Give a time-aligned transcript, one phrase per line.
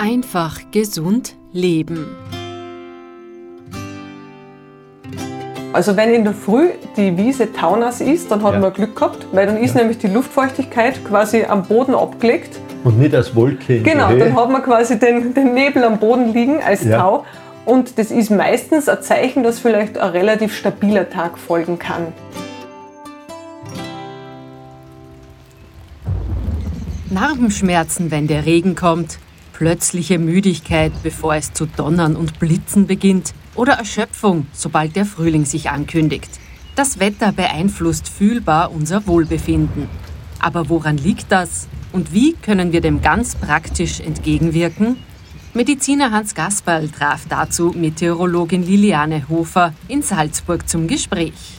[0.00, 2.06] Einfach gesund leben.
[5.72, 8.60] Also wenn in der Früh die Wiese taunass ist, dann hat ja.
[8.60, 9.80] man Glück gehabt, weil dann ist ja.
[9.80, 12.60] nämlich die Luftfeuchtigkeit quasi am Boden abgelegt.
[12.84, 16.32] Und nicht als Wolke in Genau, dann hat man quasi den, den Nebel am Boden
[16.32, 16.98] liegen als ja.
[16.98, 17.24] Tau.
[17.64, 22.06] Und das ist meistens ein Zeichen, dass vielleicht ein relativ stabiler Tag folgen kann.
[27.10, 29.18] Narbenschmerzen, wenn der Regen kommt,
[29.58, 35.68] plötzliche Müdigkeit, bevor es zu donnern und blitzen beginnt, oder Erschöpfung, sobald der Frühling sich
[35.68, 36.30] ankündigt.
[36.76, 39.88] Das Wetter beeinflusst fühlbar unser Wohlbefinden.
[40.38, 41.66] Aber woran liegt das?
[41.90, 44.96] Und wie können wir dem ganz praktisch entgegenwirken?
[45.54, 51.58] Mediziner Hans Gasperl traf dazu Meteorologin Liliane Hofer in Salzburg zum Gespräch.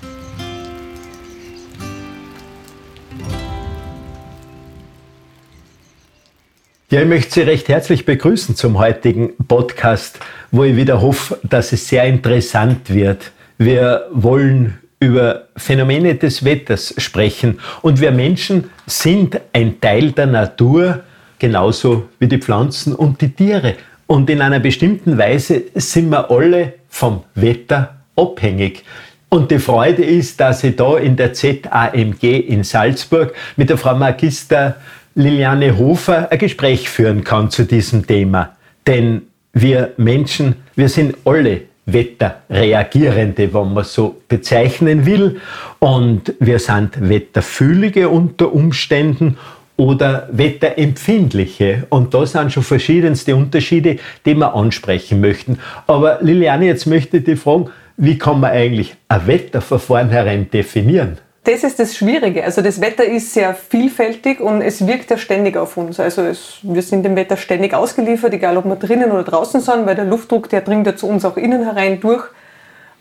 [6.92, 10.18] Ja, ich möchte Sie recht herzlich begrüßen zum heutigen Podcast,
[10.50, 13.32] wo ich wieder hoffe, dass es sehr interessant wird.
[13.60, 21.02] Wir wollen über Phänomene des Wetters sprechen und wir Menschen sind ein Teil der Natur,
[21.38, 23.76] genauso wie die Pflanzen und die Tiere.
[24.08, 28.84] Und in einer bestimmten Weise sind wir alle vom Wetter abhängig.
[29.30, 33.96] Und die Freude ist, dass ich da in der ZAMG in Salzburg mit der Frau
[33.96, 34.78] Magister
[35.20, 38.56] Liliane Hofer ein Gespräch führen kann zu diesem Thema.
[38.88, 45.42] Denn wir Menschen, wir sind alle Wetterreagierende, wenn man so bezeichnen will.
[45.80, 49.38] Und wir sind Wetterfühlige unter Umständen
[49.76, 51.86] oder Wetterempfindliche.
[51.90, 55.60] Und da sind schon verschiedenste Unterschiede, die wir ansprechen möchten.
[55.86, 60.50] Aber Liliane, jetzt möchte ich dich fragen, wie kann man eigentlich ein Wetter von vornherein
[60.50, 61.18] definieren?
[61.52, 62.44] Das ist das Schwierige.
[62.44, 66.00] Also das Wetter ist sehr vielfältig und es wirkt ja ständig auf uns.
[66.00, 69.88] Also es, wir sind dem Wetter ständig ausgeliefert, egal ob wir drinnen oder draußen sind,
[69.88, 72.24] weil der Luftdruck, der dringt ja zu uns auch innen herein durch.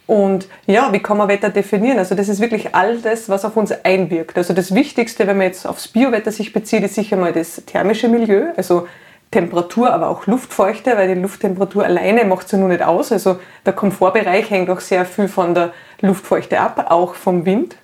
[0.06, 1.98] Und ja, wie kann man Wetter definieren?
[1.98, 4.38] Also das ist wirklich all das, was auf uns einwirkt.
[4.38, 8.08] Also das Wichtigste, wenn man jetzt aufs Biowetter sich bezieht, ist sicher mal das thermische
[8.08, 8.88] Milieu, also
[9.30, 13.12] Temperatur, aber auch Luftfeuchte, weil die Lufttemperatur alleine macht es ja nur nicht aus.
[13.12, 17.76] Also der Komfortbereich hängt auch sehr viel von der Luftfeuchte ab, auch vom Wind.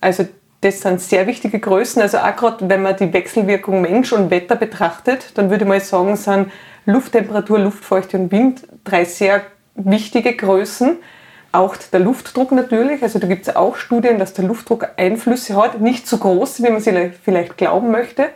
[0.00, 0.26] Also
[0.60, 2.02] das sind sehr wichtige Größen.
[2.02, 5.80] Also auch gerade wenn man die Wechselwirkung Mensch und Wetter betrachtet, dann würde ich mal
[5.80, 6.50] sagen, sind
[6.86, 9.42] Lufttemperatur, Luftfeuchte und Wind drei sehr
[9.74, 10.96] wichtige Größen.
[11.52, 13.02] Auch der Luftdruck natürlich.
[13.02, 15.80] Also da gibt es auch Studien, dass der Luftdruck Einflüsse hat.
[15.80, 18.28] Nicht so groß, wie man sich vielleicht glauben möchte.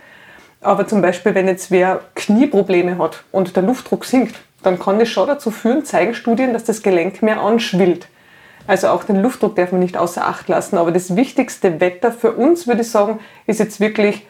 [0.61, 5.09] Aber zum Beispiel, wenn jetzt wer Knieprobleme hat und der Luftdruck sinkt, dann kann das
[5.09, 8.07] schon dazu führen, zeigen Studien, dass das Gelenk mehr anschwillt.
[8.67, 10.79] Also auch den Luftdruck darf man nicht außer Acht lassen.
[10.79, 14.27] Aber das wichtigste Wetter für uns, würde ich sagen, ist jetzt wirklich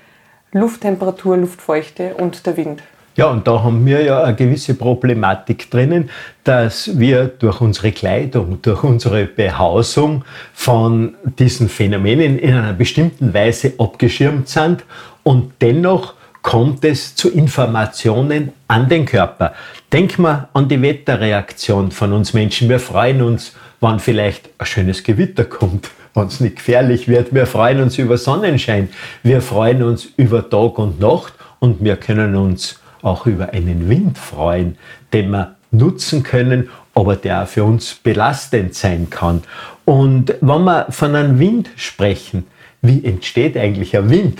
[0.52, 2.82] Lufttemperatur, Luftfeuchte und der Wind.
[3.14, 6.08] Ja, und da haben wir ja eine gewisse Problematik drinnen,
[6.44, 13.74] dass wir durch unsere Kleidung, durch unsere Behausung von diesen Phänomenen in einer bestimmten Weise
[13.76, 14.84] abgeschirmt sind
[15.24, 19.52] und dennoch kommt es zu Informationen an den Körper.
[19.92, 22.70] Denk mal an die Wetterreaktion von uns Menschen.
[22.70, 27.34] Wir freuen uns wann vielleicht ein schönes Gewitter kommt, wenn es nicht gefährlich wird.
[27.34, 28.88] Wir freuen uns über Sonnenschein.
[29.22, 34.16] Wir freuen uns über Tag und Nacht und wir können uns auch über einen Wind
[34.16, 34.78] freuen,
[35.12, 39.42] den wir nutzen können, aber der auch für uns belastend sein kann.
[39.84, 42.46] Und wenn wir von einem Wind sprechen,
[42.82, 44.38] wie entsteht eigentlich ein Wind?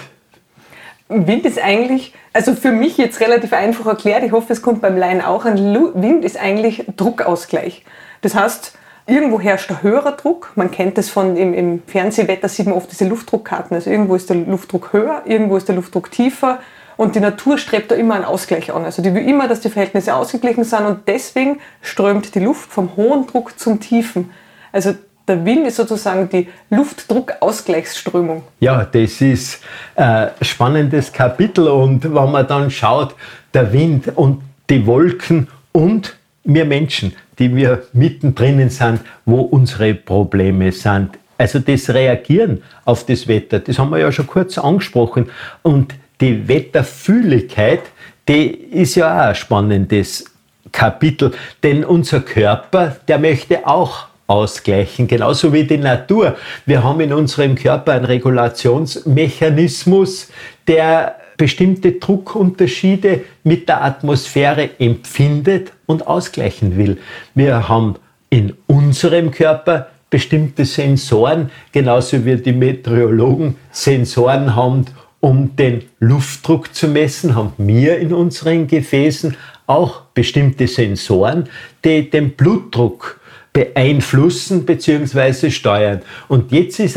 [1.09, 4.97] Wind ist eigentlich, also für mich jetzt relativ einfach erklärt, ich hoffe, es kommt beim
[4.97, 5.59] Laien auch an,
[5.95, 7.85] Wind ist eigentlich Druckausgleich.
[8.21, 8.79] Das heißt,
[9.13, 10.53] Irgendwo herrscht ein höherer Druck.
[10.55, 13.75] Man kennt das von im, im Fernsehwetter, sieht man oft diese Luftdruckkarten.
[13.75, 16.61] Also irgendwo ist der Luftdruck höher, irgendwo ist der Luftdruck tiefer.
[16.97, 18.87] Und die Natur strebt da immer einen Ausgleich an.
[18.87, 22.97] Also die will immer, dass die Verhältnisse ausgeglichen sind und deswegen strömt die Luft vom
[22.97, 24.31] hohen Druck zum tiefen.
[24.73, 24.95] Also
[25.29, 28.45] der Wind ist sozusagen die Luftdruckausgleichsströmung.
[28.61, 29.63] Ja, das ist
[29.95, 33.15] ein spannendes Kapitel und wenn man dann schaut,
[33.53, 34.41] der Wind und
[34.71, 41.11] die Wolken und wir Menschen, die wir mittendrin sind, wo unsere Probleme sind.
[41.39, 45.31] Also das Reagieren auf das Wetter, das haben wir ja schon kurz angesprochen.
[45.63, 47.81] Und die Wetterfühligkeit,
[48.29, 50.27] die ist ja auch ein spannendes
[50.71, 51.33] Kapitel,
[51.63, 56.37] denn unser Körper, der möchte auch ausgleichen, genauso wie die Natur.
[56.65, 60.31] Wir haben in unserem Körper einen Regulationsmechanismus,
[60.67, 66.99] der bestimmte Druckunterschiede mit der Atmosphäre empfindet und ausgleichen will.
[67.35, 67.97] Wir haben
[68.31, 74.85] in unserem Körper bestimmte Sensoren, genauso wie die Meteorologen Sensoren haben,
[75.19, 79.37] um den Luftdruck zu messen, haben wir in unseren Gefäßen
[79.67, 81.49] auch bestimmte Sensoren,
[81.85, 83.19] die den Blutdruck
[83.53, 85.51] beeinflussen bzw.
[85.51, 86.03] steuern.
[86.29, 86.97] Und jetzt ist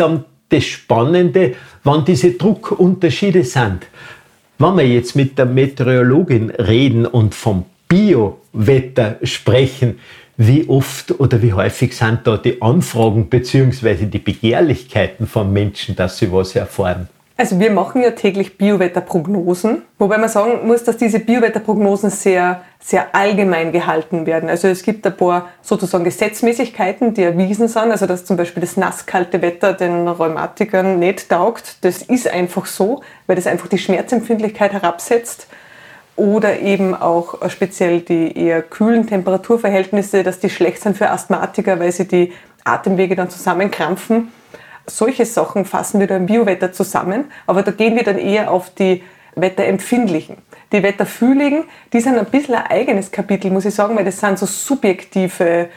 [0.49, 3.87] das Spannende, wann diese Druckunterschiede sind.
[4.57, 9.99] Wenn wir jetzt mit der Meteorologin reden und vom Biowetter sprechen,
[10.37, 14.05] wie oft oder wie häufig sind da die Anfragen bzw.
[14.05, 17.09] die Begehrlichkeiten von Menschen, dass sie was erfahren?
[17.37, 23.13] Also wir machen ja täglich Biowetterprognosen, wobei man sagen muss, dass diese Biowetterprognosen sehr, sehr
[23.13, 24.47] allgemein gehalten werden.
[24.47, 28.77] Also es gibt ein paar sozusagen Gesetzmäßigkeiten, die erwiesen sind, also dass zum Beispiel das
[28.77, 31.83] nasskalte Wetter den Rheumatikern nicht taugt.
[31.83, 35.47] Das ist einfach so, weil das einfach die Schmerzempfindlichkeit herabsetzt.
[36.15, 41.91] Oder eben auch speziell die eher kühlen Temperaturverhältnisse, dass die schlecht sind für Asthmatiker, weil
[41.91, 42.31] sie die
[42.63, 44.31] Atemwege dann zusammenkrampfen
[44.87, 48.69] solche Sachen fassen wir da im Biowetter zusammen, aber da gehen wir dann eher auf
[48.69, 49.03] die
[49.35, 50.37] Wetterempfindlichen.
[50.71, 54.39] Die Wetterfühligen, die sind ein bisschen ein eigenes Kapitel, muss ich sagen, weil das sind
[54.39, 55.69] so subjektive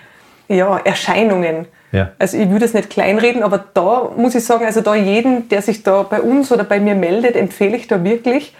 [0.48, 1.66] ja, Erscheinungen.
[1.92, 2.12] Ja.
[2.18, 5.62] Also ich würde es nicht kleinreden, aber da muss ich sagen, also da jeden, der
[5.62, 8.54] sich da bei uns oder bei mir meldet, empfehle ich da wirklich,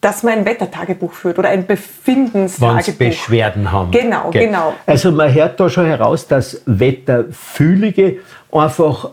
[0.00, 2.98] dass man ein Wettertagebuch führt oder ein Befindenstagebuch.
[2.98, 3.90] Wenn Beschwerden haben.
[3.90, 4.74] Genau, Ge genau.
[4.86, 8.18] Also man hört da schon heraus, dass Wetterfühlige
[8.50, 9.10] einfach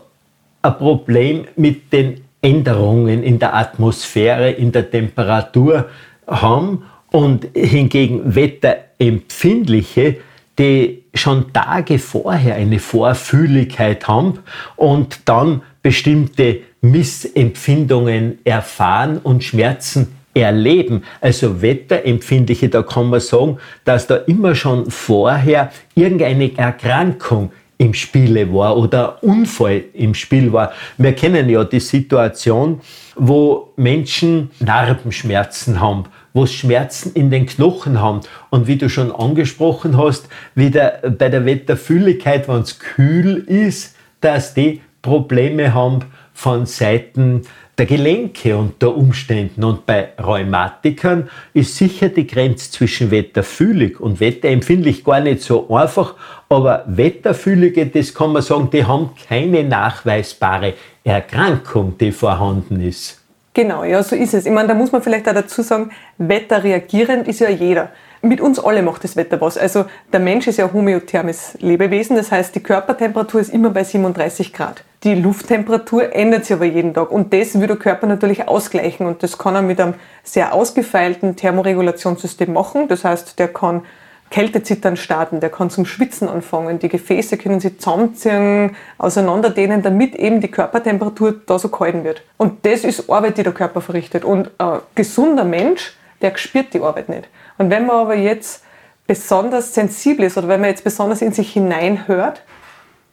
[0.68, 5.88] ein Problem mit den Änderungen in der Atmosphäre, in der Temperatur
[6.26, 10.16] haben und hingegen Wetterempfindliche,
[10.58, 14.40] die schon Tage vorher eine Vorfühligkeit haben
[14.76, 21.02] und dann bestimmte Missempfindungen erfahren und Schmerzen erleben.
[21.20, 28.52] Also Wetterempfindliche, da kann man sagen, dass da immer schon vorher irgendeine Erkrankung im Spiele
[28.52, 30.72] war oder Unfall im Spiel war.
[30.96, 32.80] Wir kennen ja die Situation,
[33.16, 36.04] wo Menschen Narbenschmerzen haben,
[36.34, 38.20] wo Schmerzen in den Knochen haben.
[38.50, 44.54] Und wie du schon angesprochen hast, wieder bei der Wetterfühligkeit, wenn es kühl ist, dass
[44.54, 46.00] die Probleme haben
[46.34, 47.42] von Seiten
[47.78, 49.62] der Gelenke unter Umständen.
[49.62, 56.14] Und bei Rheumatikern ist sicher die Grenze zwischen wetterfühlig und wetterempfindlich gar nicht so einfach.
[56.48, 63.17] Aber Wetterfühlige, das kann man sagen, die haben keine nachweisbare Erkrankung, die vorhanden ist.
[63.58, 64.46] Genau, ja, so ist es.
[64.46, 67.90] Ich meine, da muss man vielleicht auch dazu sagen, wetterreagierend ist ja jeder
[68.22, 69.58] mit uns alle macht das Wetter was.
[69.58, 74.52] Also der Mensch ist ja homöothermes Lebewesen, das heißt, die Körpertemperatur ist immer bei 37
[74.52, 74.84] Grad.
[75.02, 79.24] Die Lufttemperatur ändert sich aber jeden Tag und das will der Körper natürlich ausgleichen und
[79.24, 82.86] das kann er mit einem sehr ausgefeilten Thermoregulationssystem machen.
[82.86, 83.82] Das heißt, der kann
[84.30, 90.40] Kältezittern starten, der kann zum Schwitzen anfangen, die Gefäße können sich zusammenziehen, auseinanderdehnen, damit eben
[90.40, 92.22] die Körpertemperatur da so kalt wird.
[92.36, 94.24] Und das ist Arbeit, die der Körper verrichtet.
[94.24, 97.28] Und ein gesunder Mensch, der spürt die Arbeit nicht.
[97.56, 98.64] Und wenn man aber jetzt
[99.06, 102.42] besonders sensibel ist oder wenn man jetzt besonders in sich hineinhört,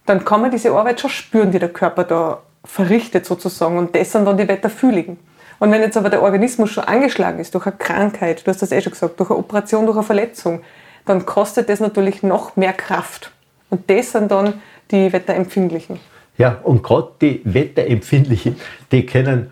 [0.05, 3.77] dann kann man diese Arbeit schon spüren, die der Körper da verrichtet sozusagen.
[3.77, 5.17] Und das sind dann die Wetterfühligen.
[5.59, 8.71] Und wenn jetzt aber der Organismus schon angeschlagen ist durch eine Krankheit, du hast das
[8.71, 10.61] eh schon gesagt, durch eine Operation, durch eine Verletzung,
[11.05, 13.31] dann kostet das natürlich noch mehr Kraft.
[13.69, 14.61] Und das sind dann
[14.91, 15.99] die Wetterempfindlichen.
[16.37, 18.57] Ja, und gerade die Wetterempfindlichen,
[18.91, 19.51] die können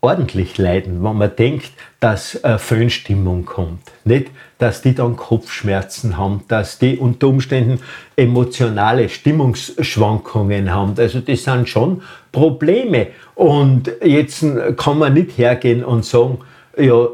[0.00, 1.70] ordentlich leiden, wenn man denkt,
[2.00, 3.80] dass eine Föhnstimmung kommt.
[4.04, 7.80] Nicht, dass die dann Kopfschmerzen haben, dass die unter Umständen
[8.16, 10.94] emotionale Stimmungsschwankungen haben.
[10.98, 13.08] Also das sind schon Probleme.
[13.34, 14.44] Und jetzt
[14.76, 16.38] kann man nicht hergehen und sagen,
[16.76, 17.08] ja,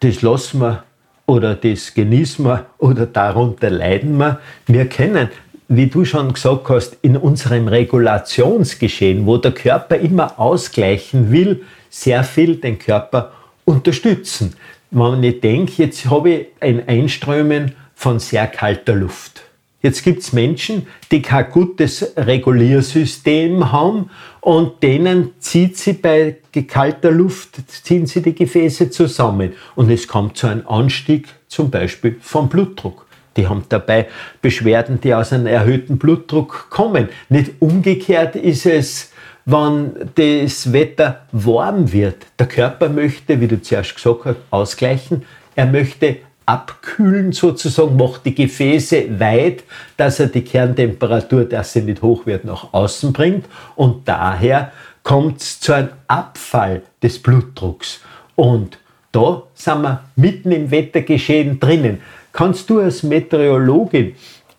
[0.00, 0.84] das lassen wir
[1.32, 4.38] oder das genießen wir oder darunter leiden wir.
[4.66, 5.30] Wir kennen
[5.74, 12.24] wie du schon gesagt hast, in unserem Regulationsgeschehen, wo der Körper immer ausgleichen will, sehr
[12.24, 13.32] viel den Körper
[13.64, 14.54] unterstützen.
[14.90, 19.44] Wenn ich denke, jetzt habe ich ein Einströmen von sehr kalter Luft.
[19.82, 24.10] Jetzt gibt es Menschen, die kein gutes Reguliersystem haben
[24.40, 26.36] und denen zieht sie bei
[26.68, 32.16] kalter Luft, ziehen sie die Gefäße zusammen und es kommt zu einem Anstieg zum Beispiel
[32.20, 33.06] vom Blutdruck.
[33.36, 34.08] Die haben dabei
[34.40, 37.08] Beschwerden, die aus einem erhöhten Blutdruck kommen.
[37.28, 39.12] Nicht umgekehrt ist es
[39.44, 42.26] wenn das Wetter warm wird.
[42.38, 45.24] Der Körper möchte, wie du zuerst gesagt hast, ausgleichen.
[45.54, 49.64] Er möchte abkühlen sozusagen, macht die Gefäße weit,
[49.96, 53.46] dass er die Kerntemperatur, dass sie nicht hoch wird, nach außen bringt.
[53.76, 54.72] Und daher
[55.02, 58.00] kommt es zu einem Abfall des Blutdrucks.
[58.36, 58.78] Und
[59.12, 62.00] da sind wir mitten im Wettergeschehen drinnen.
[62.32, 64.14] Kannst du als Meteorologin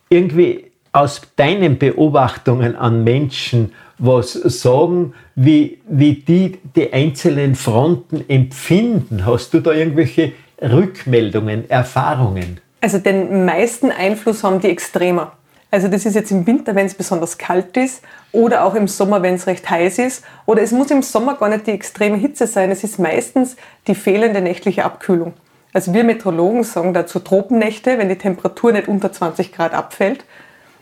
[0.10, 9.26] irgendwie aus deinen Beobachtungen an Menschen was sagen, wie, wie die die einzelnen Fronten empfinden.
[9.26, 10.34] Hast du da irgendwelche
[10.64, 12.60] Rückmeldungen, Erfahrungen?
[12.82, 15.34] Also den meisten Einfluss haben die Extremer.
[15.72, 19.24] Also das ist jetzt im Winter, wenn es besonders kalt ist oder auch im Sommer,
[19.24, 20.24] wenn es recht heiß ist.
[20.46, 22.70] Oder es muss im Sommer gar nicht die extreme Hitze sein.
[22.70, 23.56] Es ist meistens
[23.88, 25.34] die fehlende nächtliche Abkühlung.
[25.74, 30.26] Also wir Meteorologen sagen dazu Tropennächte, wenn die Temperatur nicht unter 20 Grad abfällt.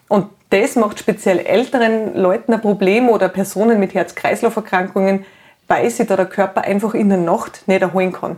[0.10, 5.26] Und das macht speziell älteren Leuten ein Problem oder Personen mit Herz-Kreislauf-Erkrankungen,
[5.70, 8.36] weil sich da der Körper einfach in der Nacht nicht erholen kann.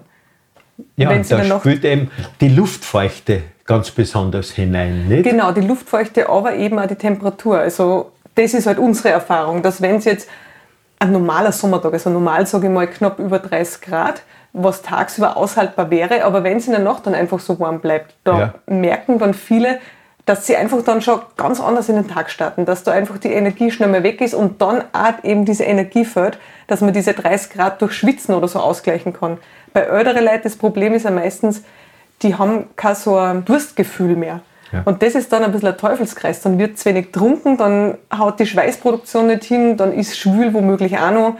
[0.95, 2.09] Ja, Wenn und da spielt eben
[2.41, 5.23] die Luftfeuchte ganz besonders hinein, nicht?
[5.23, 7.59] Genau, die Luftfeuchte, aber eben auch die Temperatur.
[7.59, 10.27] Also das ist halt unsere Erfahrung, dass wenn es jetzt
[10.99, 15.89] ein normaler Sommertag, also normal sage ich mal knapp über 30 Grad, was tagsüber aushaltbar
[15.89, 18.53] wäre, aber wenn es in der Nacht dann einfach so warm bleibt, da ja.
[18.67, 19.79] merken dann viele,
[20.25, 23.33] dass sie einfach dann schon ganz anders in den Tag starten, dass da einfach die
[23.33, 26.37] Energie schnell mal weg ist und dann auch eben diese Energie fällt,
[26.67, 29.37] dass man diese 30 Grad durch Schwitzen oder so ausgleichen kann.
[29.73, 31.63] Bei älteren Leuten das Problem ist ja meistens,
[32.21, 34.41] die haben kein so ein Durstgefühl mehr.
[34.71, 34.81] Ja.
[34.85, 36.41] Und das ist dann ein bisschen ein Teufelskreis.
[36.41, 40.97] Dann wird zu wenig getrunken, dann haut die Schweißproduktion nicht hin, dann ist schwül womöglich
[40.97, 41.37] auch noch.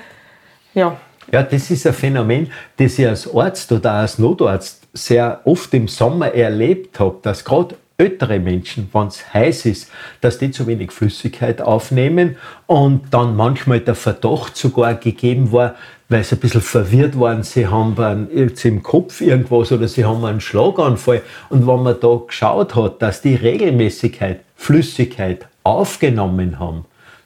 [0.73, 0.97] Ja.
[1.31, 5.87] Ja, das ist ein Phänomen, das ich als Arzt oder als Notarzt sehr oft im
[5.87, 10.91] Sommer erlebt habe, dass gerade ältere Menschen, wenn es heiß ist, dass die zu wenig
[10.91, 12.37] Flüssigkeit aufnehmen
[12.67, 15.75] und dann manchmal der Verdacht sogar gegeben war,
[16.13, 20.23] weil sie ein bisschen verwirrt waren, sie haben einen, im Kopf irgendwas oder sie haben
[20.23, 21.23] einen Schlaganfall.
[21.49, 26.85] Und wenn man da geschaut hat, dass die Regelmäßigkeit, Flüssigkeit aufgenommen haben,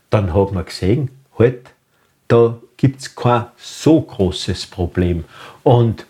[0.10, 1.72] dann hat man gesehen, halt,
[2.30, 5.26] da gibt es kein so großes Problem.
[5.64, 6.06] Und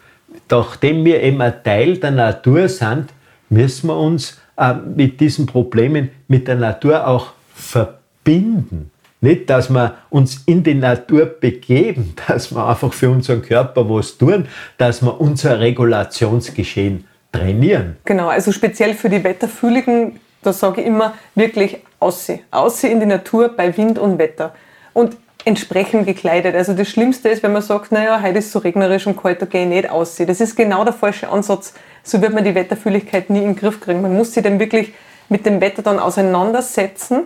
[0.48, 3.08] nachdem wir ein Teil der Natur sind,
[3.50, 8.92] müssen wir uns äh, mit diesen Problemen mit der Natur auch verbinden.
[9.28, 14.18] Nicht, dass wir uns in die Natur begeben, dass wir einfach für unseren Körper was
[14.18, 17.98] tun, dass wir unser Regulationsgeschehen trainieren.
[18.06, 22.40] Genau, also speziell für die Wetterfühligen, da sage ich immer wirklich aussehen.
[22.52, 24.56] Aussehen in die Natur bei Wind und Wetter.
[24.94, 26.56] Und entsprechend gekleidet.
[26.56, 29.46] Also das Schlimmste ist, wenn man sagt, naja, heute ist so regnerisch und kalt, da
[29.46, 30.28] gehe ich nicht aussehen.
[30.28, 31.74] Das ist genau der falsche Ansatz.
[32.02, 34.02] So wird man die Wetterfühligkeit nie in den Griff kriegen.
[34.02, 34.94] Man muss sich dann wirklich
[35.28, 37.24] mit dem Wetter dann auseinandersetzen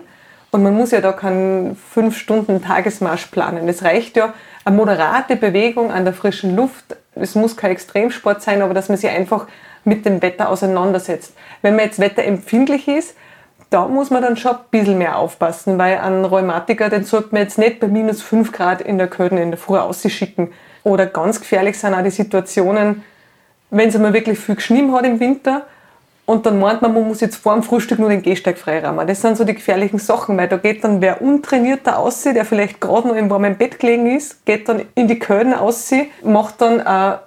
[0.52, 3.68] und man muss ja da keinen fünf Stunden Tagesmarsch planen.
[3.70, 4.34] Es reicht ja
[4.66, 6.98] eine moderate Bewegung an der frischen Luft.
[7.16, 9.48] Es muss kein Extremsport sein, aber dass man sich einfach
[9.86, 11.34] mit dem Wetter auseinandersetzt.
[11.62, 13.16] Wenn man jetzt wetterempfindlich ist,
[13.70, 17.44] da muss man dann schon ein bisschen mehr aufpassen, weil ein Rheumatiker, den sollte man
[17.44, 20.52] jetzt nicht bei minus 5 Grad in der Kälte in der Früh ausschicken.
[20.84, 23.04] Oder ganz gefährlich sind auch die Situationen,
[23.70, 25.66] wenn es einmal wirklich viel geschnien hat im Winter
[26.32, 29.06] und dann meint man, man muss jetzt vor dem Frühstück nur den Gehsteig freiräumen.
[29.06, 32.80] Das sind so die gefährlichen Sachen, weil da geht dann wer untrainierter aussieht, der vielleicht
[32.80, 36.80] gerade noch im warmen Bett gelegen ist, geht dann in die Köln aussieht, macht dann
[36.80, 37.20] eine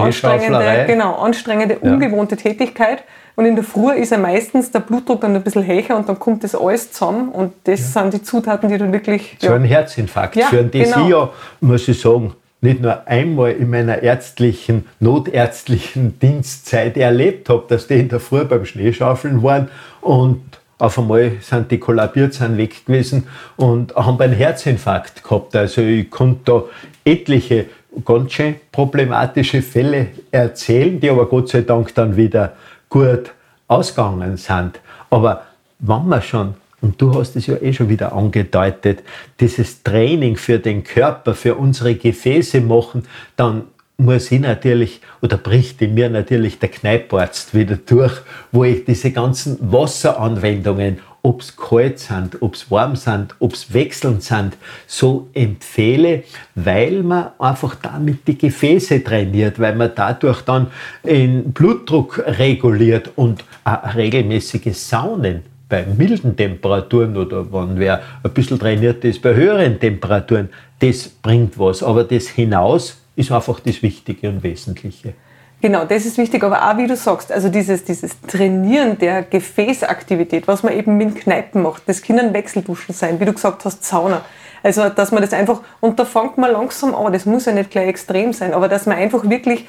[0.00, 1.92] anstrengende, genau, anstrengende, ja.
[1.92, 3.04] ungewohnte Tätigkeit.
[3.36, 6.18] Und in der Früh ist er meistens der Blutdruck dann ein bisschen höher und dann
[6.18, 8.02] kommt das alles zusammen und das ja.
[8.02, 9.36] sind die Zutaten, die dann wirklich...
[9.38, 9.54] So ja.
[9.54, 10.42] ein Herzinfarkt.
[10.42, 11.08] Für einen das genau.
[11.08, 17.86] ja, muss ich sagen, nicht nur einmal in meiner ärztlichen, notärztlichen Dienstzeit erlebt habe, dass
[17.86, 19.68] die in der Früh beim Schneeschaufeln waren
[20.00, 20.42] und
[20.78, 25.56] auf einmal sind die kollabiert, sind weg gewesen und haben einen Herzinfarkt gehabt.
[25.56, 26.64] Also ich konnte da
[27.04, 27.66] etliche
[28.04, 32.52] ganz schön problematische Fälle erzählen, die aber Gott sei Dank dann wieder
[32.88, 33.32] gut
[33.66, 34.78] ausgegangen sind.
[35.10, 35.42] Aber
[35.80, 39.02] wenn man schon und du hast es ja eh schon wieder angedeutet,
[39.40, 43.04] dieses Training für den Körper, für unsere Gefäße machen,
[43.36, 43.64] dann
[43.96, 48.12] muss ich natürlich oder bricht in mir natürlich der Kneiparzt wieder durch,
[48.52, 53.74] wo ich diese ganzen Wasseranwendungen, ob es kalt sind, ob es warm sind, ob es
[53.74, 54.56] wechselnd sind,
[54.86, 56.22] so empfehle,
[56.54, 60.68] weil man einfach damit die Gefäße trainiert, weil man dadurch dann
[61.02, 69.04] den Blutdruck reguliert und regelmäßige Saunen bei milden Temperaturen oder wenn wer ein bisschen trainiert
[69.04, 70.48] ist bei höheren Temperaturen,
[70.80, 71.82] das bringt was.
[71.82, 75.14] Aber das hinaus ist einfach das Wichtige und Wesentliche.
[75.60, 80.46] Genau, das ist wichtig, aber auch wie du sagst, also dieses, dieses Trainieren der Gefäßaktivität,
[80.46, 84.24] was man eben mit Kneipen macht, das können Wechselduschen sein, wie du gesagt hast, Sauna.
[84.62, 87.70] Also, dass man das einfach, und da fängt man langsam an, das muss ja nicht
[87.70, 89.66] gleich extrem sein, aber dass man einfach wirklich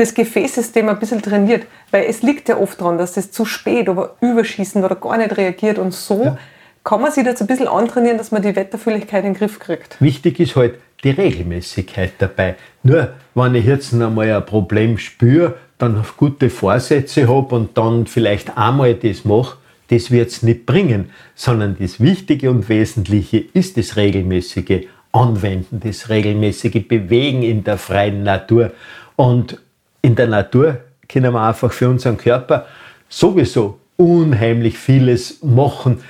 [0.00, 1.66] das Gefäßsystem ein bisschen trainiert.
[1.90, 5.36] Weil es liegt ja oft daran, dass das zu spät oder überschießen oder gar nicht
[5.36, 5.78] reagiert.
[5.78, 6.38] Und so ja.
[6.82, 10.00] kann man sich das ein bisschen antrainieren, dass man die Wetterfühligkeit in den Griff kriegt.
[10.00, 12.56] Wichtig ist halt die Regelmäßigkeit dabei.
[12.82, 18.56] Nur, wenn ich jetzt einmal ein Problem spüre, dann gute Vorsätze habe und dann vielleicht
[18.56, 19.56] einmal das mache,
[19.88, 26.08] das wird es nicht bringen, sondern das Wichtige und Wesentliche ist das regelmäßige Anwenden, das
[26.08, 28.72] regelmäßige Bewegen in der freien Natur.
[29.16, 29.58] Und
[30.02, 32.66] in der Natur können wir einfach für unseren Körper
[33.08, 36.00] sowieso unheimlich vieles machen.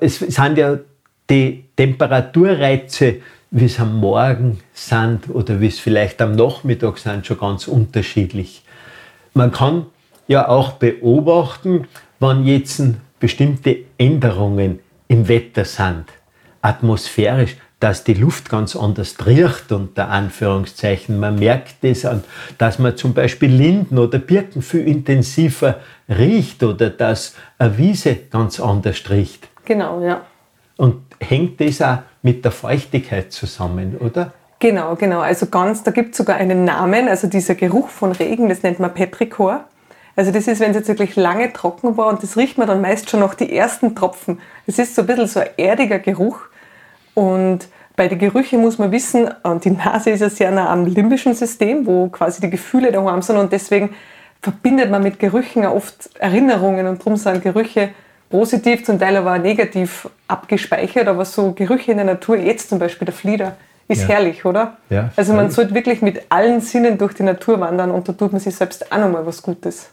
[0.00, 0.78] Es sind ja
[1.28, 3.16] die Temperaturreize,
[3.50, 8.62] wie es am Morgen sind oder wie es vielleicht am Nachmittag sind, schon ganz unterschiedlich.
[9.34, 9.86] Man kann
[10.28, 11.88] ja auch beobachten,
[12.20, 12.82] wann jetzt
[13.18, 16.04] bestimmte Änderungen im Wetter sind,
[16.60, 21.18] atmosphärisch, dass die Luft ganz anders riecht, unter Anführungszeichen.
[21.18, 22.22] Man merkt es an,
[22.56, 28.60] dass man zum Beispiel Linden oder Birken viel intensiver riecht oder dass eine Wiese ganz
[28.60, 29.48] anders riecht.
[29.64, 30.20] Genau, ja.
[30.76, 34.32] Und hängt das auch mit der Feuchtigkeit zusammen, oder?
[34.60, 35.18] Genau, genau.
[35.18, 38.78] Also ganz, da gibt es sogar einen Namen, also dieser Geruch von Regen, das nennt
[38.78, 39.64] man Petrichor.
[40.14, 42.80] Also das ist, wenn es jetzt wirklich lange trocken war und das riecht man dann
[42.80, 44.38] meist schon noch die ersten Tropfen.
[44.66, 46.38] Das ist so ein bisschen so ein erdiger Geruch.
[47.14, 49.28] Und bei den Gerüchen muss man wissen,
[49.64, 53.36] die Nase ist ja sehr nah am limbischen System, wo quasi die Gefühle daheim sind
[53.36, 53.90] und deswegen
[54.40, 57.90] verbindet man mit Gerüchen oft Erinnerungen und darum sind Gerüche
[58.30, 62.78] positiv, zum Teil aber auch negativ abgespeichert, aber so Gerüche in der Natur, jetzt zum
[62.78, 63.56] Beispiel der Flieder,
[63.88, 64.08] ist ja.
[64.08, 64.78] herrlich, oder?
[64.88, 68.32] Ja, also man sollte wirklich mit allen Sinnen durch die Natur wandern und da tut
[68.32, 69.90] man sich selbst auch nochmal was Gutes.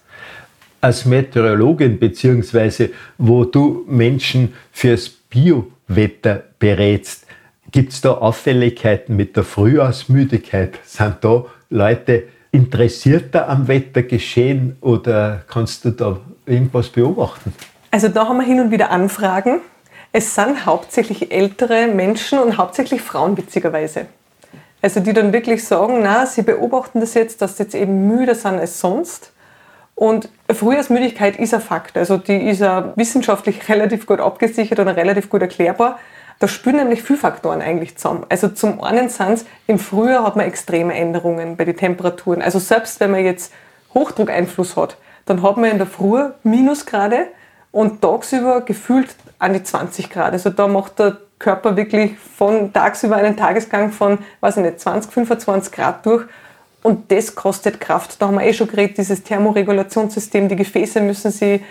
[0.82, 7.26] Als Meteorologin, beziehungsweise wo du Menschen fürs Biowetter berätst,
[7.72, 10.80] Gibt es da Auffälligkeiten mit der Frühjahrsmüdigkeit?
[10.86, 17.54] Sind da Leute interessierter am Wettergeschehen oder kannst du da irgendwas beobachten?
[17.92, 19.62] Also da haben wir hin und wieder Anfragen.
[20.12, 24.08] Es sind hauptsächlich ältere Menschen und hauptsächlich Frauen witzigerweise.
[24.82, 28.34] Also die dann wirklich sagen, na, sie beobachten das jetzt, dass sie jetzt eben müder
[28.34, 29.32] sind als sonst.
[30.00, 31.98] Und Frühjahrsmüdigkeit ist ein Fakt.
[31.98, 36.00] Also die ist ja wissenschaftlich relativ gut abgesichert und relativ gut erklärbar.
[36.40, 38.26] Da spielen nämlich viele Faktoren eigentlich zusammen.
[38.30, 42.42] Also zum einen sind es, im Frühjahr hat man extreme Änderungen bei den Temperaturen.
[42.42, 43.52] Also selbst wenn man jetzt
[43.94, 47.28] Hochdruckeinfluss hat, dann hat man in der Früh Minusgrade
[47.74, 50.32] und tagsüber gefühlt an die 20 Grad.
[50.32, 55.12] Also da macht der Körper wirklich von tagsüber einen Tagesgang von, weiß ich nicht, 20,
[55.12, 56.24] 25 Grad durch.
[56.82, 58.22] Und das kostet Kraft.
[58.22, 61.64] Da haben wir eh schon geredet, dieses Thermoregulationssystem, die Gefäße müssen sie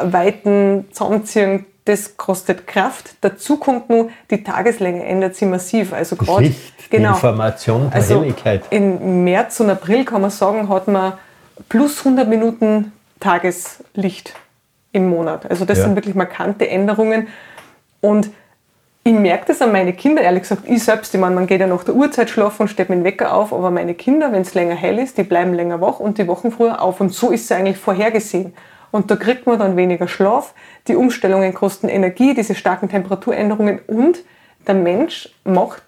[0.00, 3.16] weiten, zusammenziehen, das kostet Kraft.
[3.20, 5.92] Dazu kommt nur, die Tageslänge ändert sich massiv.
[5.92, 6.54] Also gerade
[6.88, 8.64] genau, Information, der also Helligkeit.
[8.70, 11.14] Im März und April kann man sagen, hat man
[11.68, 14.34] plus 100 Minuten Tageslicht
[14.92, 15.50] im Monat.
[15.50, 15.84] Also das ja.
[15.84, 17.28] sind wirklich markante Änderungen.
[18.00, 18.30] Und
[19.06, 21.66] ich merke das an meine Kinder, ehrlich gesagt, ich selbst, ich meine, man geht ja
[21.66, 24.54] nach der Uhrzeit schlafen und stellt mit dem Wecker auf, aber meine Kinder, wenn es
[24.54, 27.02] länger hell ist, die bleiben länger wach und die wachen früher auf.
[27.02, 28.54] Und so ist es eigentlich vorhergesehen.
[28.90, 30.54] Und da kriegt man dann weniger Schlaf.
[30.88, 34.24] Die Umstellungen kosten Energie, diese starken Temperaturänderungen und
[34.66, 35.82] der Mensch macht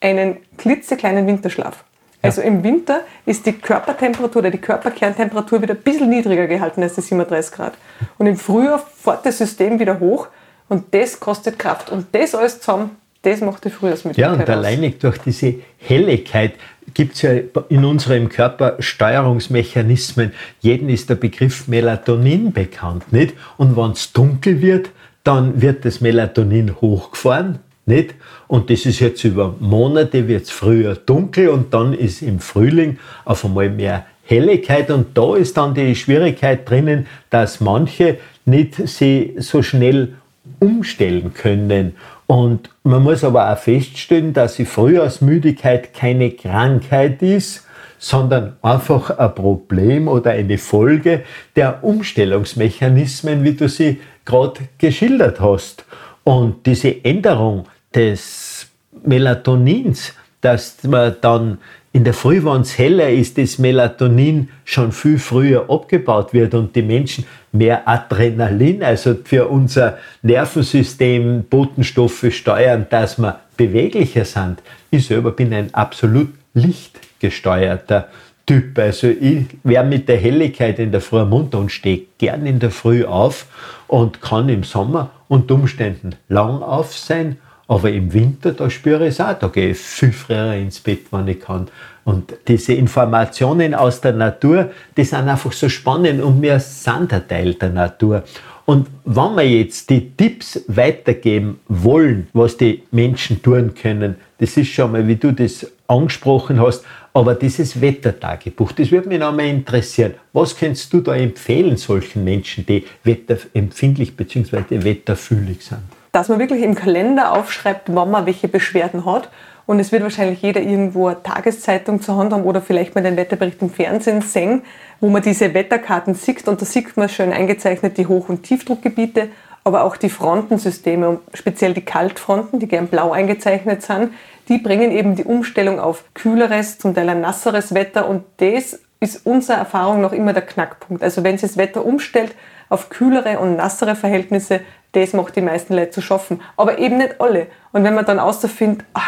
[0.00, 1.84] einen klitzekleinen Winterschlaf.
[2.22, 2.28] Ja.
[2.28, 6.94] Also im Winter ist die Körpertemperatur oder die Körperkerntemperatur wieder ein bisschen niedriger gehalten als
[6.94, 7.72] die 37 Grad.
[8.16, 10.28] Und im Frühjahr fährt das System wieder hoch
[10.70, 11.90] und das kostet Kraft.
[11.90, 16.54] Und das alles zusammen, das macht die Frühjahrsmüdigkeit Ja, und alleinig durch diese Helligkeit
[16.94, 17.32] gibt es ja
[17.68, 20.32] in unserem Körper Steuerungsmechanismen.
[20.60, 23.34] Jeden ist der Begriff Melatonin bekannt, nicht?
[23.58, 24.90] Und wenn es dunkel wird,
[25.24, 28.14] dann wird das Melatonin hochgefahren, nicht?
[28.46, 32.98] Und das ist jetzt über Monate, wird es früher dunkel und dann ist im Frühling
[33.24, 39.34] auf einmal mehr Helligkeit und da ist dann die Schwierigkeit drinnen, dass manche nicht sie
[39.38, 40.14] so schnell
[40.58, 41.94] umstellen können
[42.30, 47.66] und man muss aber auch feststellen, dass die Frühjahrsmüdigkeit keine Krankheit ist,
[47.98, 51.24] sondern einfach ein Problem oder eine Folge
[51.56, 55.84] der Umstellungsmechanismen, wie du sie gerade geschildert hast.
[56.22, 58.68] Und diese Änderung des
[59.04, 61.58] Melatonins, dass man dann
[61.92, 66.76] in der Früh, wenn es heller ist, das Melatonin schon viel früher abgebaut wird und
[66.76, 74.62] die Menschen mehr Adrenalin, also für unser Nervensystem Botenstoffe steuern, dass wir beweglicher sind.
[74.90, 78.08] Ich selber bin ein absolut lichtgesteuerter
[78.46, 78.78] Typ.
[78.78, 82.70] Also ich wäre mit der Helligkeit in der Früh munter und stehe gern in der
[82.70, 83.46] Früh auf
[83.86, 87.36] und kann im Sommer unter Umständen lang auf sein
[87.70, 91.02] aber im Winter, da spüre ich es auch, da gehe ich viel früher ins Bett,
[91.12, 91.68] wenn ich kann.
[92.04, 97.28] Und diese Informationen aus der Natur, die sind einfach so spannend und wir sind ein
[97.28, 98.24] Teil der Natur.
[98.66, 104.68] Und wenn wir jetzt die Tipps weitergeben wollen, was die Menschen tun können, das ist
[104.68, 109.46] schon mal, wie du das angesprochen hast, aber dieses Wettertagebuch, das würde mich noch mal
[109.46, 110.14] interessieren.
[110.32, 114.84] Was könntest du da empfehlen solchen Menschen, die wetterempfindlich bzw.
[114.84, 115.82] wetterfühlig sind?
[116.12, 119.28] dass man wirklich im Kalender aufschreibt, wann man welche Beschwerden hat.
[119.70, 123.16] Und es wird wahrscheinlich jeder irgendwo eine Tageszeitung zur Hand haben oder vielleicht mal den
[123.16, 124.62] Wetterbericht im Fernsehen sehen,
[124.98, 126.48] wo man diese Wetterkarten sieht.
[126.48, 129.28] Und da sieht man schön eingezeichnet die Hoch- und Tiefdruckgebiete,
[129.62, 134.12] aber auch die Frontensysteme, speziell die Kaltfronten, die gern blau eingezeichnet sind,
[134.48, 139.24] die bringen eben die Umstellung auf kühleres, zum Teil ein nasseres Wetter und das ist
[139.24, 141.04] unserer Erfahrung noch immer der Knackpunkt.
[141.04, 142.34] Also wenn sich das Wetter umstellt
[142.70, 146.40] auf kühlere und nassere Verhältnisse, das macht die meisten Leute zu schaffen.
[146.56, 147.46] Aber eben nicht alle.
[147.70, 149.02] Und wenn man dann außerfindet, ah,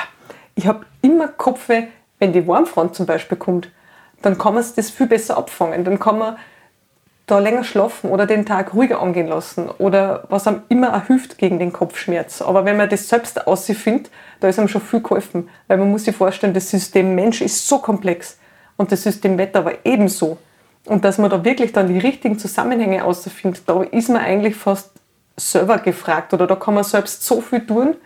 [0.54, 1.84] ich habe immer Kopfweh,
[2.18, 3.70] wenn die Warmfront zum Beispiel kommt,
[4.20, 5.84] dann kann man das viel besser abfangen.
[5.84, 6.36] Dann kann man
[7.26, 11.38] da länger schlafen oder den Tag ruhiger angehen lassen oder was einem immer auch hilft
[11.38, 12.42] gegen den Kopfschmerz.
[12.42, 14.10] Aber wenn man das selbst ausfindet,
[14.40, 15.48] da ist einem schon viel geholfen.
[15.68, 18.38] Weil man muss sich vorstellen, das System Mensch ist so komplex
[18.76, 20.38] und das System Wetter aber ebenso.
[20.86, 24.90] Und dass man da wirklich dann die richtigen Zusammenhänge ausfindet, da ist man eigentlich fast
[25.36, 27.96] selber gefragt oder da kann man selbst so viel tun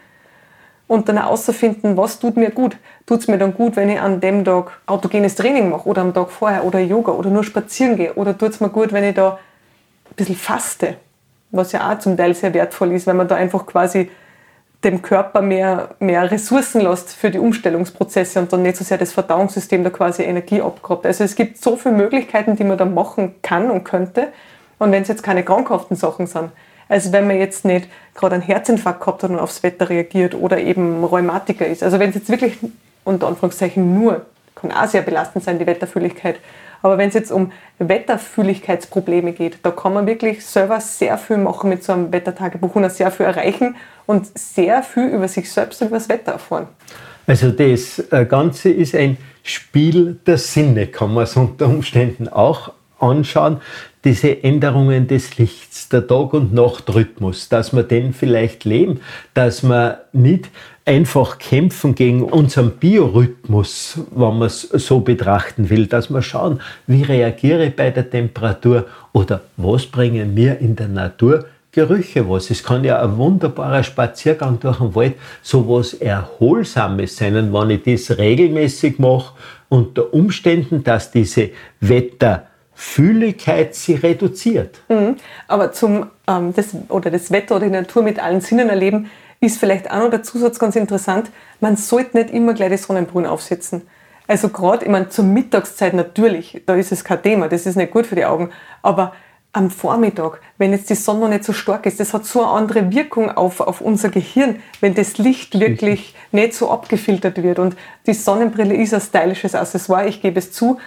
[0.88, 2.76] und dann herausfinden, was tut mir gut.
[3.06, 6.14] Tut es mir dann gut, wenn ich an dem Tag autogenes Training mache oder am
[6.14, 9.14] Tag vorher oder Yoga oder nur spazieren gehe oder tut es mir gut, wenn ich
[9.14, 9.38] da
[10.10, 10.96] ein bisschen faste,
[11.50, 14.10] was ja auch zum Teil sehr wertvoll ist, wenn man da einfach quasi
[14.84, 19.12] dem Körper mehr, mehr Ressourcen lässt für die Umstellungsprozesse und dann nicht so sehr das
[19.12, 21.06] Verdauungssystem da quasi Energie abgrabt.
[21.06, 24.28] Also es gibt so viele Möglichkeiten, die man da machen kann und könnte.
[24.78, 26.50] Und wenn es jetzt keine krankhaften Sachen sind,
[26.88, 30.58] als wenn man jetzt nicht gerade einen Herzinfarkt gehabt hat und aufs Wetter reagiert oder
[30.58, 31.82] eben Rheumatiker ist.
[31.82, 32.58] Also wenn es jetzt wirklich
[33.04, 36.36] unter Anführungszeichen nur, kann auch sehr belastend sein, die Wetterfühligkeit,
[36.82, 41.70] aber wenn es jetzt um Wetterfühligkeitsprobleme geht, da kann man wirklich selber sehr viel machen
[41.70, 45.88] mit so einem Wettertagebuch und sehr viel erreichen und sehr viel über sich selbst und
[45.88, 46.68] über das Wetter erfahren.
[47.26, 52.72] Also das äh, Ganze ist ein Spiel der Sinne, kann man es unter Umständen auch
[52.98, 53.60] anschauen
[54.06, 59.00] diese Änderungen des Lichts, der Tag- und Nachtrhythmus, dass wir den vielleicht leben,
[59.34, 60.48] dass wir nicht
[60.84, 67.02] einfach kämpfen gegen unseren Biorhythmus, wenn man es so betrachten will, dass wir schauen, wie
[67.02, 72.50] reagiere ich bei der Temperatur oder was bringen mir in der Natur Gerüche was.
[72.50, 77.36] Es kann ja ein wunderbarer Spaziergang durch den Wald so was Erholsames sein.
[77.36, 79.34] Und wenn ich das regelmäßig mache,
[79.68, 82.46] unter Umständen, dass diese Wetter
[82.78, 84.80] Fühligkeit sie reduziert.
[84.88, 85.16] Mhm.
[85.48, 89.10] Aber zum ähm, das, oder das Wetter oder die Natur mit allen Sinnen erleben,
[89.40, 91.30] ist vielleicht auch noch der Zusatz ganz interessant.
[91.60, 93.82] Man sollte nicht immer gleich die Sonnenbrühen aufsetzen.
[94.28, 97.92] Also gerade, ich meine, zur Mittagszeit natürlich, da ist es kein Thema, das ist nicht
[97.92, 98.50] gut für die Augen.
[98.82, 99.14] Aber
[99.52, 102.50] am Vormittag, wenn jetzt die Sonne noch nicht so stark ist, das hat so eine
[102.50, 107.58] andere Wirkung auf, auf unser Gehirn, wenn das Licht wirklich nicht so abgefiltert wird.
[107.58, 107.74] Und
[108.06, 110.78] die Sonnenbrille ist ein stylisches Accessoire, ich gebe es zu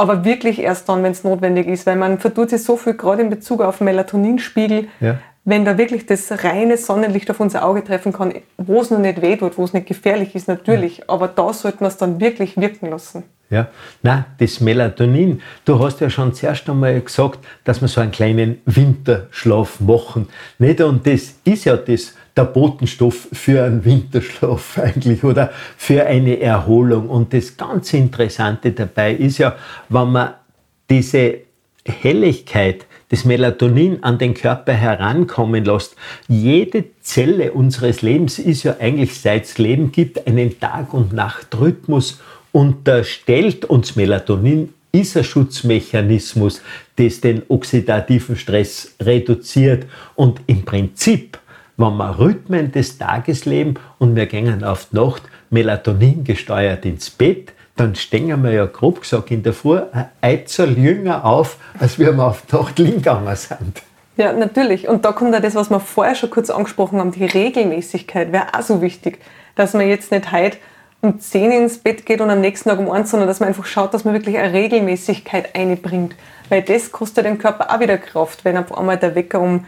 [0.00, 3.20] aber wirklich erst dann, wenn es notwendig ist, weil man vertut sich so viel, gerade
[3.20, 5.18] in Bezug auf Melatoninspiegel, ja.
[5.44, 9.20] wenn da wirklich das reine Sonnenlicht auf unser Auge treffen kann, wo es noch nicht
[9.20, 11.04] wehtut, wo es nicht gefährlich ist, natürlich, ja.
[11.08, 13.24] aber da sollte man es dann wirklich wirken lassen.
[13.50, 13.68] Ja,
[14.02, 15.42] na, das Melatonin.
[15.66, 20.28] Du hast ja schon zuerst einmal gesagt, dass wir so einen kleinen Winterschlaf machen.
[20.58, 20.80] Nicht?
[20.80, 27.08] Und das ist ja das der Botenstoff für einen Winterschlaf eigentlich oder für eine Erholung.
[27.08, 29.56] Und das ganz Interessante dabei ist ja,
[29.88, 30.34] wenn man
[30.88, 31.38] diese
[31.84, 35.96] Helligkeit, das Melatonin an den Körper herankommen lässt.
[36.28, 42.20] Jede Zelle unseres Lebens ist ja eigentlich, seit es Leben gibt, einen Tag- und Nachtrhythmus
[42.52, 46.62] unterstellt uns Melatonin ist ein Schutzmechanismus,
[46.96, 51.39] das den oxidativen Stress reduziert und im Prinzip
[51.80, 57.10] wenn wir Rhythmen des Tages leben und wir gehen auf die Nacht Melatonin gesteuert ins
[57.10, 61.98] Bett, dann stehen wir ja grob gesagt in der Früh ein Eizel jünger auf, als
[61.98, 63.82] wir auf die Nacht gegangen sind.
[64.16, 64.86] Ja, natürlich.
[64.86, 68.48] Und da kommt ja das, was wir vorher schon kurz angesprochen haben, die Regelmäßigkeit wäre
[68.52, 69.18] auch so wichtig,
[69.54, 70.58] dass man jetzt nicht heute
[71.00, 73.64] um 10 ins Bett geht und am nächsten Tag um 1, sondern dass man einfach
[73.64, 76.14] schaut, dass man wirklich eine Regelmäßigkeit einbringt.
[76.50, 79.64] Weil das kostet den Körper auch wieder Kraft, wenn auf einmal der Wecker um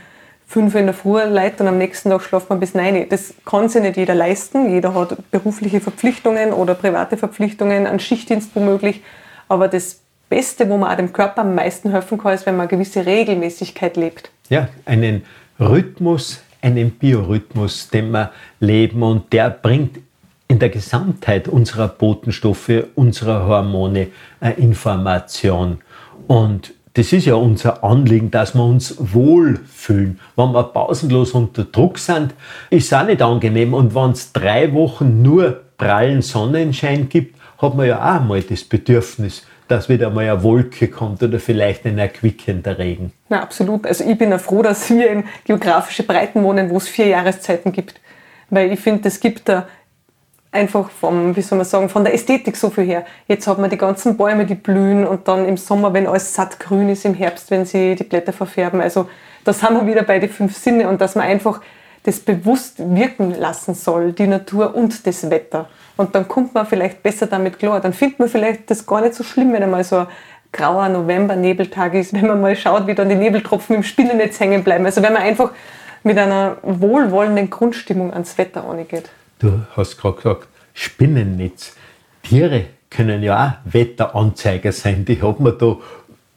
[0.52, 3.08] fünf in der Früh leid und am nächsten Tag schlaft man bis neun.
[3.08, 4.70] Das kann sich nicht jeder leisten.
[4.70, 9.00] Jeder hat berufliche Verpflichtungen oder private Verpflichtungen, einen Schichtdienst womöglich.
[9.48, 12.68] Aber das Beste, wo man auch dem Körper am meisten helfen kann, ist, wenn man
[12.68, 14.30] eine gewisse Regelmäßigkeit lebt.
[14.50, 15.24] Ja, einen
[15.58, 20.00] Rhythmus, einen Biorhythmus, den wir leben und der bringt
[20.48, 24.08] in der Gesamtheit unserer Botenstoffe, unserer Hormone
[24.40, 25.78] äh, Information.
[26.26, 30.20] Und das ist ja unser Anliegen, dass wir uns wohlfühlen.
[30.36, 32.34] Wenn wir pausenlos unter Druck sind,
[32.68, 33.72] ist es auch nicht angenehm.
[33.72, 38.64] Und wenn es drei Wochen nur prallen Sonnenschein gibt, hat man ja auch mal das
[38.64, 43.12] Bedürfnis, dass wieder mal eine Wolke kommt oder vielleicht ein erquickender Regen.
[43.30, 43.86] Na, absolut.
[43.86, 47.72] Also ich bin ja froh, dass wir in geografische Breiten wohnen, wo es vier Jahreszeiten
[47.72, 48.00] gibt.
[48.50, 49.66] Weil ich finde, es gibt da
[50.52, 53.04] einfach vom, wie soll man sagen, von der Ästhetik so viel her.
[53.26, 56.90] Jetzt hat man die ganzen Bäume, die blühen und dann im Sommer, wenn alles sattgrün
[56.90, 58.80] ist, im Herbst, wenn sie die Blätter verfärben.
[58.80, 59.08] Also
[59.44, 61.60] da sind wir wieder bei den fünf Sinne und dass man einfach
[62.04, 65.68] das bewusst wirken lassen soll, die Natur und das Wetter.
[65.96, 67.80] Und dann kommt man vielleicht besser damit klar.
[67.80, 70.06] Dann findet man vielleicht das gar nicht so schlimm, wenn einmal so ein
[70.50, 74.84] grauer November-Nebeltag ist, wenn man mal schaut, wie dann die Nebeltropfen im Spinnennetz hängen bleiben.
[74.84, 75.52] Also wenn man einfach
[76.02, 79.08] mit einer wohlwollenden Grundstimmung ans Wetter angeht.
[79.42, 81.74] Du hast gerade gesagt, Spinnennetz.
[82.22, 85.04] Tiere können ja auch Wetteranzeiger sein.
[85.04, 85.78] Die hat man da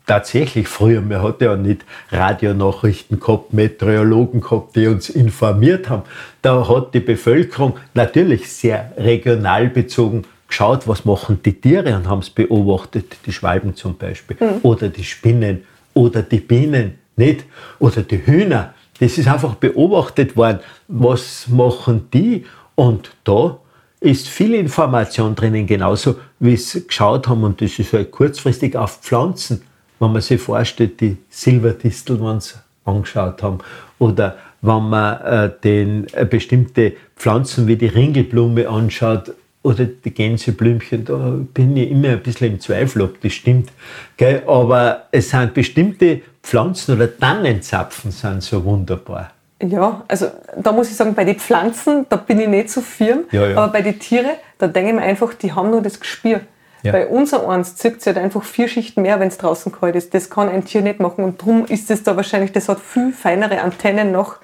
[0.08, 6.02] tatsächlich früher, man hat ja nicht Radionachrichten gehabt, Meteorologen gehabt, die uns informiert haben.
[6.42, 12.20] Da hat die Bevölkerung natürlich sehr regional bezogen geschaut, was machen die Tiere und haben
[12.20, 14.60] es beobachtet, die Schwalben zum Beispiel, mhm.
[14.64, 15.64] oder die Spinnen,
[15.94, 17.46] oder die Bienen, nicht?
[17.78, 18.74] Oder die Hühner.
[19.00, 22.46] Das ist einfach beobachtet worden, was machen die?
[22.76, 23.58] Und da
[24.00, 29.00] ist viel Information drinnen, genauso wie sie geschaut haben, und das ist halt kurzfristig auf
[29.02, 29.62] Pflanzen
[30.00, 33.60] wenn man sich vorstellt, die Silberdistel, wenn sie angeschaut haben,
[34.00, 39.34] oder wenn man äh, den, äh, bestimmte Pflanzen wie die Ringelblume anschaut
[39.64, 43.72] oder die Gänseblümchen, da bin ich immer ein bisschen im Zweifel, ob das stimmt.
[44.18, 44.44] Gell?
[44.48, 49.32] Aber es sind bestimmte Pflanzen oder Tannenzapfen sind so wunderbar.
[49.62, 53.24] Ja, also da muss ich sagen, bei den Pflanzen, da bin ich nicht so firm,
[53.32, 53.58] ja, ja.
[53.58, 56.42] aber bei den Tieren, da denke ich mir einfach, die haben nur das Gespür.
[56.84, 56.92] Ja.
[56.92, 60.14] Bei unser eins zirkt es halt einfach vier Schichten mehr, wenn es draußen kalt ist.
[60.14, 63.12] Das kann ein Tier nicht machen und darum ist es da wahrscheinlich, das hat viel
[63.12, 64.36] feinere Antennen noch,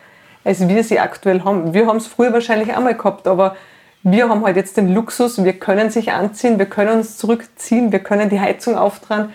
[0.44, 1.74] als wir sie aktuell haben.
[1.74, 3.56] Wir haben es früher wahrscheinlich auch mal gehabt, aber
[4.04, 8.00] wir haben halt jetzt den Luxus, wir können sich anziehen, wir können uns zurückziehen, wir
[8.00, 9.32] können die Heizung auftragen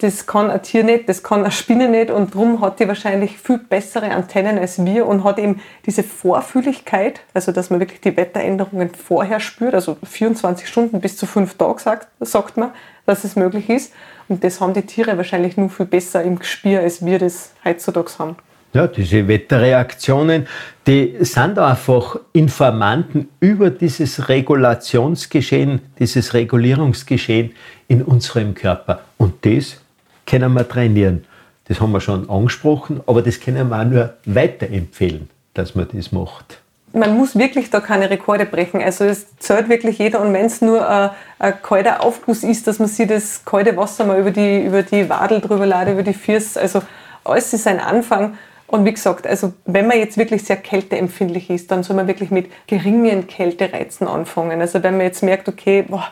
[0.00, 3.38] das kann ein Tier nicht, das kann eine Spinne nicht und darum hat die wahrscheinlich
[3.38, 8.16] viel bessere Antennen als wir und hat eben diese Vorfühligkeit, also dass man wirklich die
[8.16, 12.70] Wetteränderungen vorher spürt, also 24 Stunden bis zu fünf Tage sagt, sagt man,
[13.06, 13.92] dass es möglich ist.
[14.28, 18.10] Und das haben die Tiere wahrscheinlich nur viel besser im Gespür, als wir das heutzutage
[18.18, 18.36] haben.
[18.74, 20.46] Ja, diese Wetterreaktionen,
[20.86, 27.52] die sind einfach Informanten über dieses Regulationsgeschehen, dieses Regulierungsgeschehen
[27.88, 29.00] in unserem Körper.
[29.16, 29.80] Und das
[30.28, 31.24] können wir trainieren.
[31.66, 36.12] Das haben wir schon angesprochen, aber das können wir auch nur weiterempfehlen, dass man das
[36.12, 36.60] macht.
[36.92, 38.82] Man muss wirklich da keine Rekorde brechen.
[38.82, 42.78] Also es zählt wirklich jeder und wenn es nur ein, ein kalter Aufguss ist, dass
[42.78, 46.14] man sich das kalte Wasser mal über die, über die Wadel drüber ladet, über die
[46.14, 46.58] Füße.
[46.58, 46.80] Also
[47.24, 48.38] alles ist ein Anfang.
[48.66, 52.30] Und wie gesagt, also wenn man jetzt wirklich sehr kälteempfindlich ist, dann soll man wirklich
[52.30, 54.60] mit geringen Kältereizen anfangen.
[54.60, 56.06] Also wenn man jetzt merkt, okay, boah,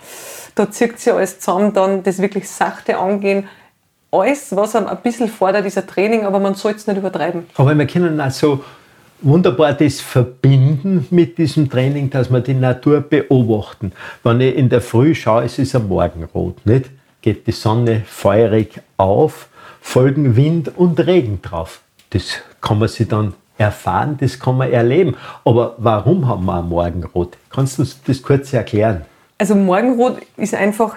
[0.55, 3.49] da zirkt sich alles zusammen, dann das wirklich sachte angehen,
[4.21, 7.47] alles, was einem ein bisschen fordert, ist ein Training, aber man soll es nicht übertreiben.
[7.57, 8.65] Aber wir können also
[9.21, 13.93] wunderbar das verbinden mit diesem Training, dass wir die Natur beobachten.
[14.23, 16.91] Wenn ich in der Früh schaue, es ist ein Morgenrot, nicht?
[17.23, 19.49] Geht die Sonne feurig auf,
[19.81, 21.81] folgen Wind und Regen drauf.
[22.11, 22.25] Das
[22.61, 25.17] kann man sich dann erfahren, das kann man erleben.
[25.45, 27.37] Aber warum haben wir ein Morgenrot?
[27.51, 29.05] Kannst du uns das kurz erklären?
[29.39, 30.97] Also Morgenrot ist einfach,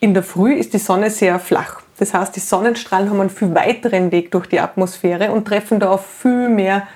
[0.00, 1.82] in der Früh ist die Sonne sehr flach.
[1.98, 5.90] Das heißt, die Sonnenstrahlen haben einen viel weiteren Weg durch die Atmosphäre und treffen da
[5.90, 6.86] auf viel mehr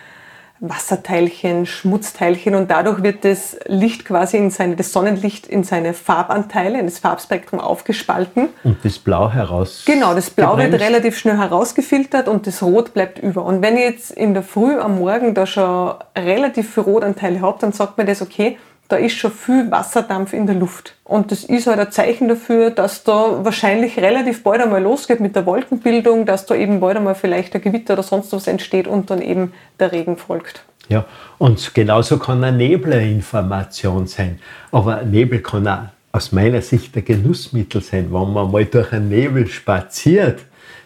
[0.62, 6.78] Wasserteilchen, Schmutzteilchen und dadurch wird das Licht quasi in seine, das Sonnenlicht in seine Farbanteile,
[6.78, 8.50] in das Farbspektrum aufgespalten.
[8.62, 9.84] Und das Blau heraus.
[9.86, 10.72] Genau, das Blau gebremst.
[10.72, 13.42] wird relativ schnell herausgefiltert und das Rot bleibt über.
[13.46, 17.62] Und wenn ihr jetzt in der Früh am Morgen da schon relativ viele Rotanteile habt,
[17.62, 18.58] dann sagt man das, okay,
[18.90, 20.94] da ist schon viel Wasserdampf in der Luft.
[21.04, 25.36] Und das ist halt ein Zeichen dafür, dass da wahrscheinlich relativ bald einmal losgeht mit
[25.36, 29.10] der Wolkenbildung, dass da eben bald einmal vielleicht ein Gewitter oder sonst was entsteht und
[29.10, 30.64] dann eben der Regen folgt.
[30.88, 31.04] Ja,
[31.38, 34.40] und genauso kann ein eine Information sein.
[34.72, 39.08] Aber Nebel kann auch aus meiner Sicht ein Genussmittel sein, wenn man mal durch einen
[39.08, 40.40] Nebel spaziert.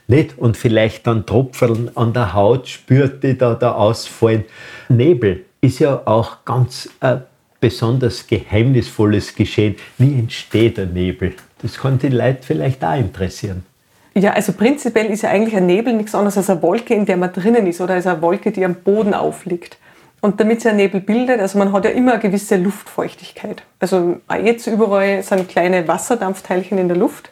[0.07, 0.37] Nicht?
[0.37, 4.45] Und vielleicht dann Tropfen an der Haut spürt, die da, da ausfallen.
[4.91, 7.17] Nebel ist ja auch ganz äh,
[7.65, 9.77] besonders geheimnisvolles Geschehen.
[9.97, 11.33] Wie entsteht der Nebel?
[11.63, 13.65] Das kann die Leute vielleicht auch interessieren.
[14.15, 17.17] Ja, also prinzipiell ist ja eigentlich ein Nebel nichts anderes als eine Wolke, in der
[17.17, 19.79] man drinnen ist oder als eine Wolke, die am Boden aufliegt.
[20.21, 23.63] Und damit sich ein Nebel bildet, also man hat ja immer eine gewisse Luftfeuchtigkeit.
[23.81, 27.31] Also jetzt überall sind kleine Wasserdampfteilchen in der Luft.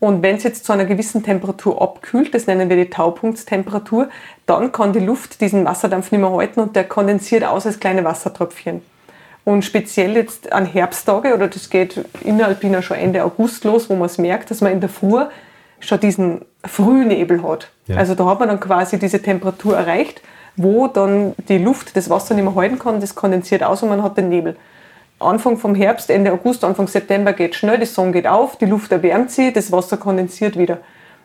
[0.00, 4.10] Und wenn es jetzt zu einer gewissen Temperatur abkühlt, das nennen wir die Taupunktstemperatur,
[4.44, 8.04] dann kann die Luft diesen Wasserdampf nicht mehr halten und der kondensiert aus als kleine
[8.04, 8.82] Wassertröpfchen.
[9.44, 14.06] Und speziell jetzt an Herbsttage, oder das geht innerhalb schon Ende August los, wo man
[14.06, 15.24] es merkt, dass man in der Früh
[15.80, 17.70] schon diesen Frühnebel hat.
[17.88, 17.96] Ja.
[17.96, 20.22] Also da hat man dann quasi diese Temperatur erreicht,
[20.56, 24.02] wo dann die Luft das Wasser nicht mehr halten kann, das kondensiert aus und man
[24.02, 24.56] hat den Nebel.
[25.18, 28.92] Anfang vom Herbst, Ende August, Anfang September geht schnell, die Sonne geht auf, die Luft
[28.92, 30.78] erwärmt sie, das Wasser kondensiert wieder.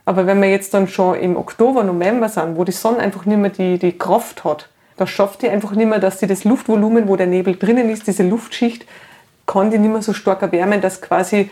[0.06, 3.38] Aber wenn wir jetzt dann schon im Oktober, November sind, wo die Sonne einfach nicht
[3.38, 7.08] mehr die, die Kraft hat, da schafft die einfach nicht mehr, dass sie das Luftvolumen,
[7.08, 8.86] wo der Nebel drinnen ist, diese Luftschicht,
[9.46, 11.50] kann die nicht mehr so stark erwärmen, dass quasi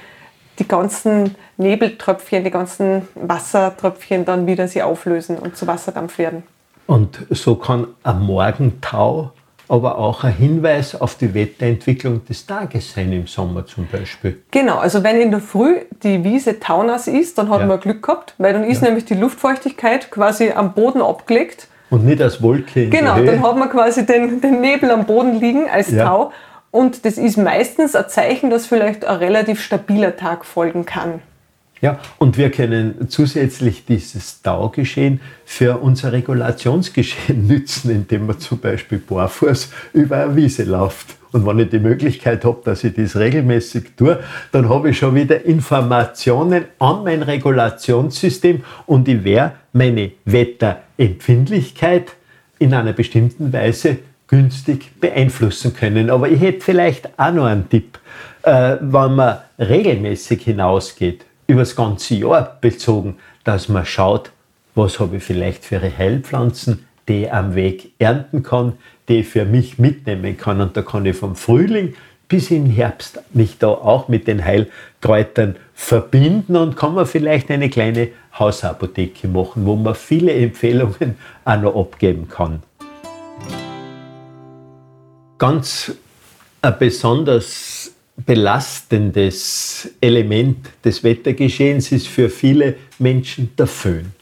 [0.60, 6.44] die ganzen Nebeltröpfchen, die ganzen Wassertröpfchen dann wieder sie auflösen und zu Wasserdampf werden.
[6.88, 9.32] Und so kann ein Morgentau
[9.68, 14.42] aber auch ein Hinweis auf die Wetterentwicklung des Tages sein im Sommer zum Beispiel.
[14.52, 17.66] Genau, also wenn in der Früh die Wiese taunass ist, dann hat ja.
[17.66, 18.88] man Glück gehabt, weil dann ist ja.
[18.88, 21.68] nämlich die Luftfeuchtigkeit quasi am Boden abgelegt.
[21.90, 25.40] Und nicht als Wolke in Genau, dann hat man quasi den, den Nebel am Boden
[25.40, 26.06] liegen als ja.
[26.06, 26.32] Tau.
[26.72, 31.22] Und das ist meistens ein Zeichen, dass vielleicht ein relativ stabiler Tag folgen kann.
[31.82, 38.98] Ja, und wir können zusätzlich dieses Taugeschehen für unser Regulationsgeschehen nützen, indem man zum Beispiel
[38.98, 41.16] barfuß über eine Wiese läuft.
[41.32, 44.20] Und wenn ich die Möglichkeit habe, dass ich das regelmäßig tue,
[44.54, 50.12] dann habe ich schon wieder Informationen an mein Regulationssystem und ich werde meine
[50.98, 52.14] Wetterempfindlichkeit
[52.60, 56.10] in einer bestimmten Weise günstig beeinflussen können.
[56.10, 58.00] Aber ich hätte vielleicht auch noch einen Tipp.
[58.44, 64.32] Äh, wenn man regelmäßig hinausgeht, über das ganze Jahr bezogen, dass man schaut,
[64.74, 68.74] was habe ich vielleicht für Heilpflanzen, die ich am Weg ernten kann,
[69.08, 70.60] die ich für mich mitnehmen kann.
[70.60, 71.94] Und da kann ich vom Frühling
[72.28, 77.70] bis im Herbst mich da auch mit den Heilkräutern verbinden und kann man vielleicht eine
[77.70, 82.64] kleine Hausapotheke machen, wo man viele Empfehlungen auch noch abgeben kann.
[85.38, 85.94] Ganz
[86.62, 94.14] ein besonders belastendes Element des Wettergeschehens ist für viele Menschen der Föhn.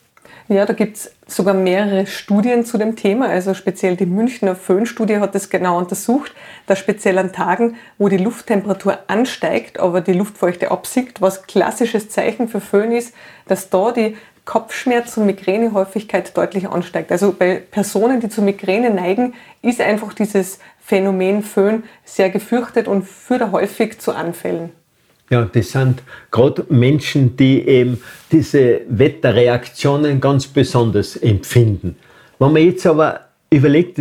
[0.48, 3.28] Ja, da gibt es sogar mehrere Studien zu dem Thema.
[3.28, 6.34] Also speziell die Münchner Föhnstudie hat das genau untersucht,
[6.66, 12.48] dass speziell an Tagen, wo die Lufttemperatur ansteigt, aber die Luftfeuchte absinkt, was klassisches Zeichen
[12.48, 13.14] für Föhn ist,
[13.48, 17.12] dass da die Kopfschmerz- und Migränehäufigkeit deutlich ansteigt.
[17.12, 23.04] Also bei Personen, die zu Migräne neigen, ist einfach dieses Phänomen Föhn sehr gefürchtet und
[23.04, 24.72] führt häufig zu Anfällen.
[25.30, 31.96] Ja, das sind gerade Menschen, die eben diese Wetterreaktionen ganz besonders empfinden.
[32.40, 34.00] Wenn man jetzt aber überlegt,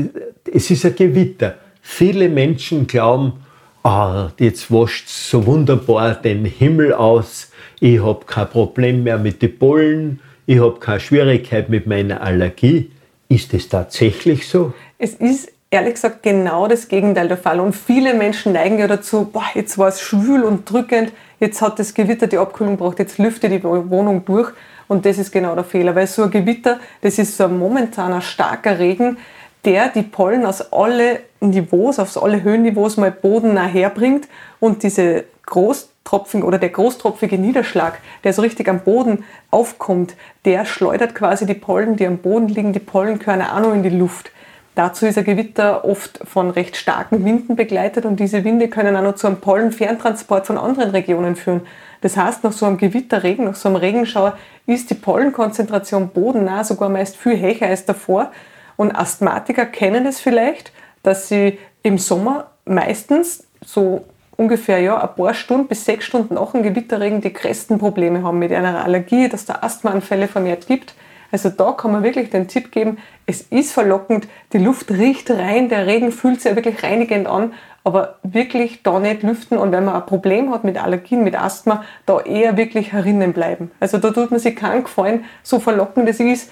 [0.52, 1.56] es ist ein Gewitter.
[1.80, 3.34] Viele Menschen glauben,
[3.82, 9.58] ah, jetzt wascht so wunderbar den Himmel aus, ich habe kein Problem mehr mit den
[9.58, 12.90] Pollen, ich habe keine Schwierigkeit mit meiner Allergie.
[13.28, 14.74] Ist es tatsächlich so?
[14.98, 17.58] Es ist ehrlich gesagt genau das Gegenteil der Fall.
[17.58, 21.78] Und viele Menschen neigen ja dazu, boah, jetzt war es schwül und drückend, jetzt hat
[21.78, 24.52] das Gewitter die Abkühlung gebracht, jetzt lüfte die Wohnung durch.
[24.86, 28.20] Und das ist genau der Fehler, weil so ein Gewitter, das ist so ein momentaner
[28.20, 29.16] starker Regen,
[29.64, 34.28] der die Pollen aus alle Niveaus, auf alle Höhenniveaus mal bodennah herbringt
[34.60, 41.14] und diese Großtropfen oder der großtropfige Niederschlag, der so richtig am Boden aufkommt, der schleudert
[41.14, 44.30] quasi die Pollen, die am Boden liegen, die Pollenkörner auch noch in die Luft.
[44.74, 49.02] Dazu ist ein Gewitter oft von recht starken Winden begleitet und diese Winde können auch
[49.02, 51.60] noch zu einem Pollenferntransport von anderen Regionen führen.
[52.00, 56.88] Das heißt, nach so einem Gewitterregen, nach so einem Regenschauer ist die Pollenkonzentration bodennah sogar
[56.88, 58.32] meist viel höher als davor.
[58.76, 64.04] Und Asthmatiker kennen es vielleicht, dass sie im Sommer meistens so
[64.36, 68.38] ungefähr ja, ein paar Stunden bis sechs Stunden nach dem Gewitterregen die größten Probleme haben
[68.38, 70.94] mit einer Allergie, dass da Asthmaanfälle vermehrt gibt.
[71.32, 75.70] Also da kann man wirklich den Tipp geben, es ist verlockend, die Luft riecht rein,
[75.70, 79.86] der Regen fühlt sich ja wirklich reinigend an, aber wirklich da nicht lüften und wenn
[79.86, 83.70] man ein Problem hat mit Allergien, mit Asthma, da eher wirklich herinnen bleiben.
[83.80, 86.50] Also da tut man sich keinen Gefallen, so verlockend es ist,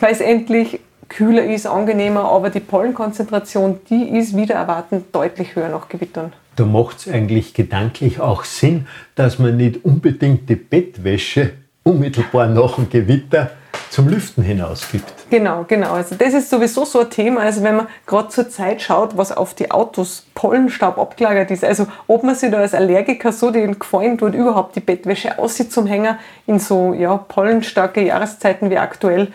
[0.00, 5.68] weil es endlich kühler ist, angenehmer, aber die Pollenkonzentration, die ist wieder erwartend deutlich höher
[5.68, 6.32] nach Gewittern.
[6.56, 11.52] Da macht es eigentlich gedanklich auch Sinn, dass man nicht unbedingt die Bettwäsche
[11.84, 13.52] unmittelbar nach dem Gewitter
[13.90, 15.12] zum Lüften hinausgibt.
[15.30, 15.92] Genau, genau.
[15.92, 17.40] Also das ist sowieso so ein Thema.
[17.40, 21.64] Also wenn man gerade zur Zeit schaut, was auf die Autos Pollenstaub abgelagert ist.
[21.64, 25.72] Also ob man sich da als Allergiker so den gefallen tut, überhaupt die Bettwäsche aussieht
[25.72, 29.28] zum Hänger in so ja, pollenstarke Jahreszeiten wie aktuell,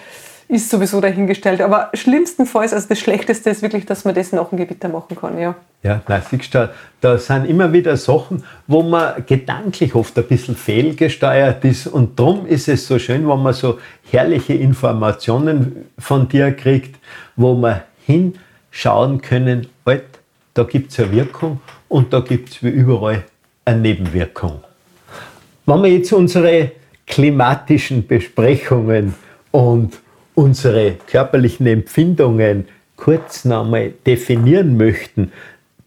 [0.54, 1.62] ist sowieso dahingestellt.
[1.62, 5.40] Aber schlimmstenfalls, also das Schlechteste ist wirklich, dass man das nach dem Gewitter machen kann,
[5.40, 5.56] ja.
[5.82, 6.70] Ja, siehst du,
[7.02, 11.88] da sind immer wieder Sachen, wo man gedanklich oft ein bisschen fehlgesteuert ist.
[11.88, 13.80] Und darum ist es so schön, wenn man so
[14.10, 16.96] herrliche Informationen von dir kriegt,
[17.36, 20.04] wo man hinschauen können, halt,
[20.54, 23.24] da gibt es eine Wirkung und da gibt es wie überall
[23.66, 24.64] eine Nebenwirkung.
[25.66, 26.72] Wenn wir jetzt unsere
[27.08, 29.16] klimatischen Besprechungen
[29.52, 30.03] und
[30.36, 32.66] unsere körperlichen Empfindungen
[32.96, 35.32] kurz nochmal definieren möchten,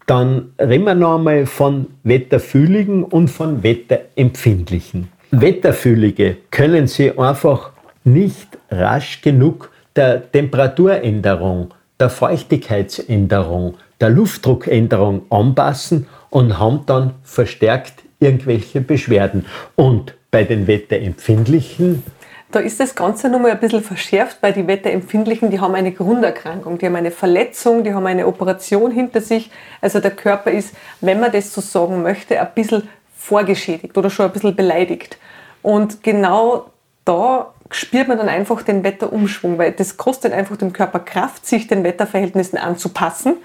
[0.05, 5.09] dann reden wir noch einmal von Wetterfühligen und von Wetterempfindlichen.
[5.31, 7.71] Wetterfühlige können sie einfach
[8.05, 18.79] nicht rasch genug der Temperaturänderung, der Feuchtigkeitsänderung, der Luftdruckänderung anpassen und haben dann verstärkt irgendwelche
[18.79, 19.45] Beschwerden.
[19.75, 22.03] Und bei den Wetterempfindlichen
[22.51, 26.77] da ist das Ganze nochmal ein bisschen verschärft, weil die Wetterempfindlichen, die haben eine Grunderkrankung,
[26.77, 29.51] die haben eine Verletzung, die haben eine Operation hinter sich.
[29.81, 32.87] Also der Körper ist, wenn man das so sagen möchte, ein bisschen
[33.17, 35.17] vorgeschädigt oder schon ein bisschen beleidigt.
[35.61, 36.67] Und genau
[37.03, 41.67] da spürt man dann einfach den Wetterumschwung, weil das kostet einfach dem Körper Kraft, sich
[41.67, 43.35] den Wetterverhältnissen anzupassen.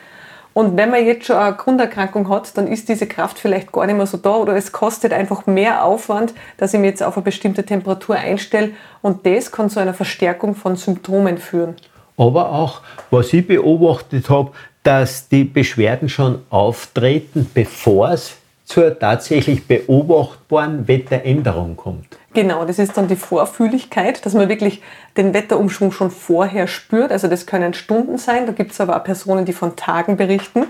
[0.55, 3.96] Und wenn man jetzt schon eine Grunderkrankung hat, dann ist diese Kraft vielleicht gar nicht
[3.96, 7.24] mehr so da oder es kostet einfach mehr Aufwand, dass ich mich jetzt auf eine
[7.24, 11.76] bestimmte Temperatur einstelle und das kann zu einer Verstärkung von Symptomen führen.
[12.18, 19.66] Aber auch, was ich beobachtet habe, dass die Beschwerden schon auftreten, bevor es zur tatsächlich
[19.66, 22.18] beobachtbaren Wetteränderung kommt.
[22.34, 24.80] Genau, das ist dann die Vorfühligkeit, dass man wirklich
[25.16, 27.12] den Wetterumschwung schon vorher spürt.
[27.12, 30.64] Also das können Stunden sein, da gibt es aber auch Personen, die von Tagen berichten.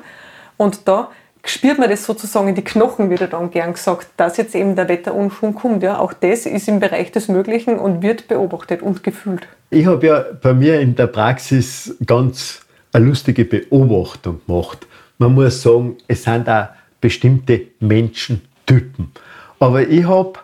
[0.57, 1.11] Und da
[1.45, 4.89] spürt man das sozusagen in die Knochen, wird dann gern gesagt, dass jetzt eben der
[4.89, 5.83] Wetterumschwung kommt.
[5.83, 9.47] Ja, auch das ist im Bereich des Möglichen und wird beobachtet und gefühlt.
[9.71, 14.87] Ich habe ja bei mir in der Praxis ganz eine lustige Beobachtung gemacht.
[15.19, 19.13] Man muss sagen, es sind da bestimmte Menschentypen.
[19.59, 20.35] Aber ich habe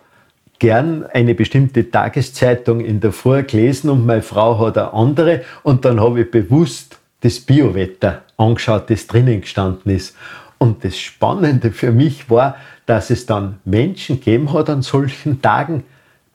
[0.58, 5.84] gern eine bestimmte Tageszeitung in der Früh gelesen und meine Frau hat eine andere und
[5.84, 10.16] dann habe ich bewusst das Biowetter angeschaut, das drinnen gestanden ist.
[10.58, 12.56] Und das Spannende für mich war,
[12.86, 15.84] dass es dann Menschen gegeben hat an solchen Tagen.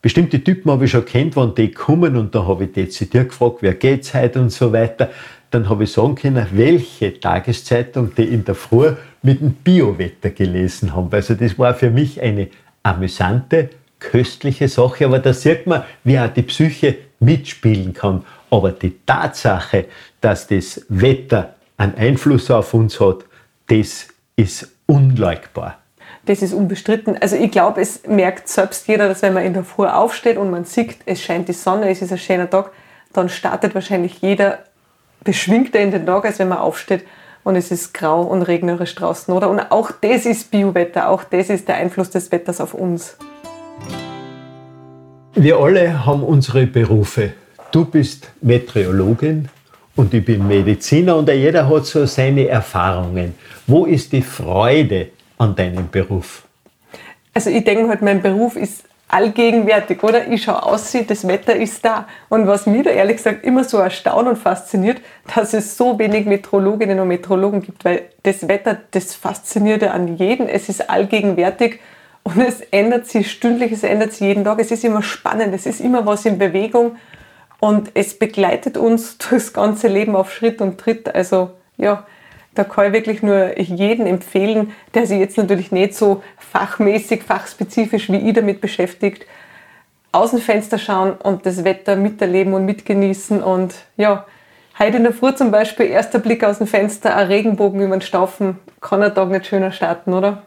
[0.02, 3.58] Bestimmte Typen habe ich schon kennt, wann die kommen und da habe ich dezidiert gefragt,
[3.62, 5.10] wer geht's heute und so weiter.
[5.52, 10.96] Dann habe ich sagen können, welche Tageszeitung die in der Früh mit dem Biowetter gelesen
[10.96, 11.10] haben.
[11.12, 12.50] Also das war für mich eine
[12.82, 13.70] amüsante
[14.04, 18.24] köstliche Sache, aber da sieht man, wie auch die Psyche mitspielen kann.
[18.50, 19.86] Aber die Tatsache,
[20.22, 23.26] dass das Wetter einen Einfluss auf uns hat,
[23.68, 25.80] das ist unleugbar.
[26.26, 27.18] Das ist unbestritten.
[27.20, 30.52] Also ich glaube, es merkt selbst jeder, dass wenn man in der Früh aufsteht und
[30.52, 32.72] man sieht, es scheint die Sonne, es ist ein schöner Tag,
[33.12, 34.60] dann startet wahrscheinlich jeder
[35.24, 37.06] beschwingter in den Tag, als wenn man aufsteht
[37.44, 39.50] und es ist grau und regnerisch draußen, oder?
[39.50, 43.18] Und auch das ist Biowetter, auch das ist der Einfluss des Wetters auf uns.
[45.36, 47.34] Wir alle haben unsere Berufe.
[47.72, 49.50] Du bist Meteorologin
[49.96, 53.36] und ich bin Mediziner und jeder hat so seine Erfahrungen.
[53.68, 56.44] Wo ist die Freude an deinem Beruf?
[57.34, 60.28] Also ich denke halt, mein Beruf ist allgegenwärtig, oder?
[60.28, 62.08] Ich schaue aus, das Wetter ist da.
[62.30, 65.02] Und was mir da ehrlich gesagt immer so erstaunt und fasziniert,
[65.34, 70.18] dass es so wenig Meteorologinnen und Meteorologen gibt, weil das Wetter, das fasziniert ja an
[70.18, 70.48] jeden.
[70.48, 71.80] Es ist allgegenwärtig
[72.24, 74.60] und es ändert sich stündlich, es ändert sich jeden Tag.
[74.60, 76.98] Es ist immer spannend, es ist immer was in Bewegung
[77.60, 81.14] und es begleitet uns durchs ganze Leben auf Schritt und Tritt.
[81.14, 82.06] Also ja,
[82.56, 88.10] da kann ich wirklich nur jeden empfehlen, der sich jetzt natürlich nicht so fachmäßig, fachspezifisch
[88.12, 89.26] wie ich damit beschäftigt,
[90.12, 93.42] aus dem Fenster schauen und das Wetter miterleben und mitgenießen.
[93.42, 94.26] Und ja,
[94.78, 98.02] heute in der Früh zum Beispiel, erster Blick aus dem Fenster, ein Regenbogen über den
[98.02, 100.44] Staufen, kann ein Tag nicht schöner starten, oder?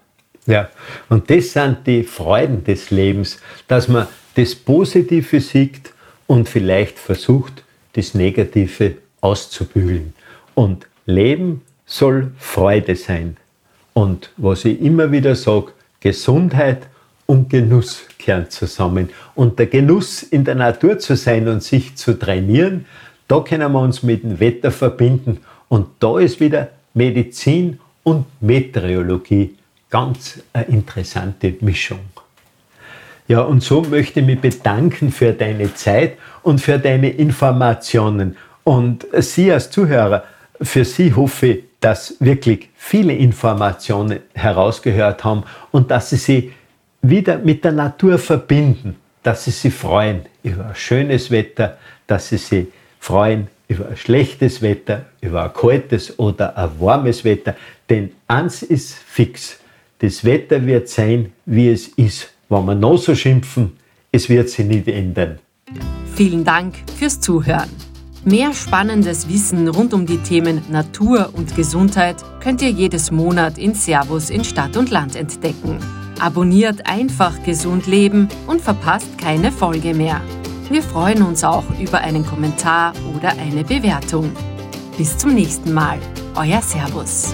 [0.46, 0.70] Ja,
[1.08, 5.92] und das sind die Freuden des Lebens, dass man das Positive sieht
[6.26, 10.14] und vielleicht versucht, das Negative auszubügeln.
[10.54, 13.36] Und Leben soll Freude sein.
[13.92, 16.86] Und was ich immer wieder sage, Gesundheit
[17.26, 19.10] und Genuss kehren zusammen.
[19.34, 22.86] Und der Genuss in der Natur zu sein und sich zu trainieren,
[23.26, 25.40] da können wir uns mit dem Wetter verbinden.
[25.68, 29.55] Und da ist wieder Medizin und Meteorologie
[29.90, 32.00] ganz eine interessante Mischung.
[33.28, 38.36] Ja, und so möchte ich mich bedanken für deine Zeit und für deine Informationen.
[38.62, 40.24] Und Sie als Zuhörer,
[40.60, 46.52] für Sie hoffe ich, dass wirklich viele Informationen herausgehört haben und dass Sie sie
[47.02, 52.66] wieder mit der Natur verbinden, dass Sie sich freuen über schönes Wetter, dass Sie sich
[53.00, 57.56] freuen über ein schlechtes Wetter, über ein kaltes oder ein warmes Wetter.
[57.90, 59.58] Denn eins ist fix,
[59.98, 62.30] das Wetter wird sein, wie es ist.
[62.48, 63.72] Wenn wir noch so schimpfen,
[64.12, 65.38] es wird sich nicht ändern.
[66.14, 67.70] Vielen Dank fürs Zuhören.
[68.24, 73.74] Mehr spannendes Wissen rund um die Themen Natur und Gesundheit könnt ihr jedes Monat in
[73.74, 75.78] Servus in Stadt und Land entdecken.
[76.18, 80.20] Abonniert einfach gesund leben und verpasst keine Folge mehr.
[80.70, 84.32] Wir freuen uns auch über einen Kommentar oder eine Bewertung.
[84.98, 85.98] Bis zum nächsten Mal,
[86.34, 87.32] euer Servus.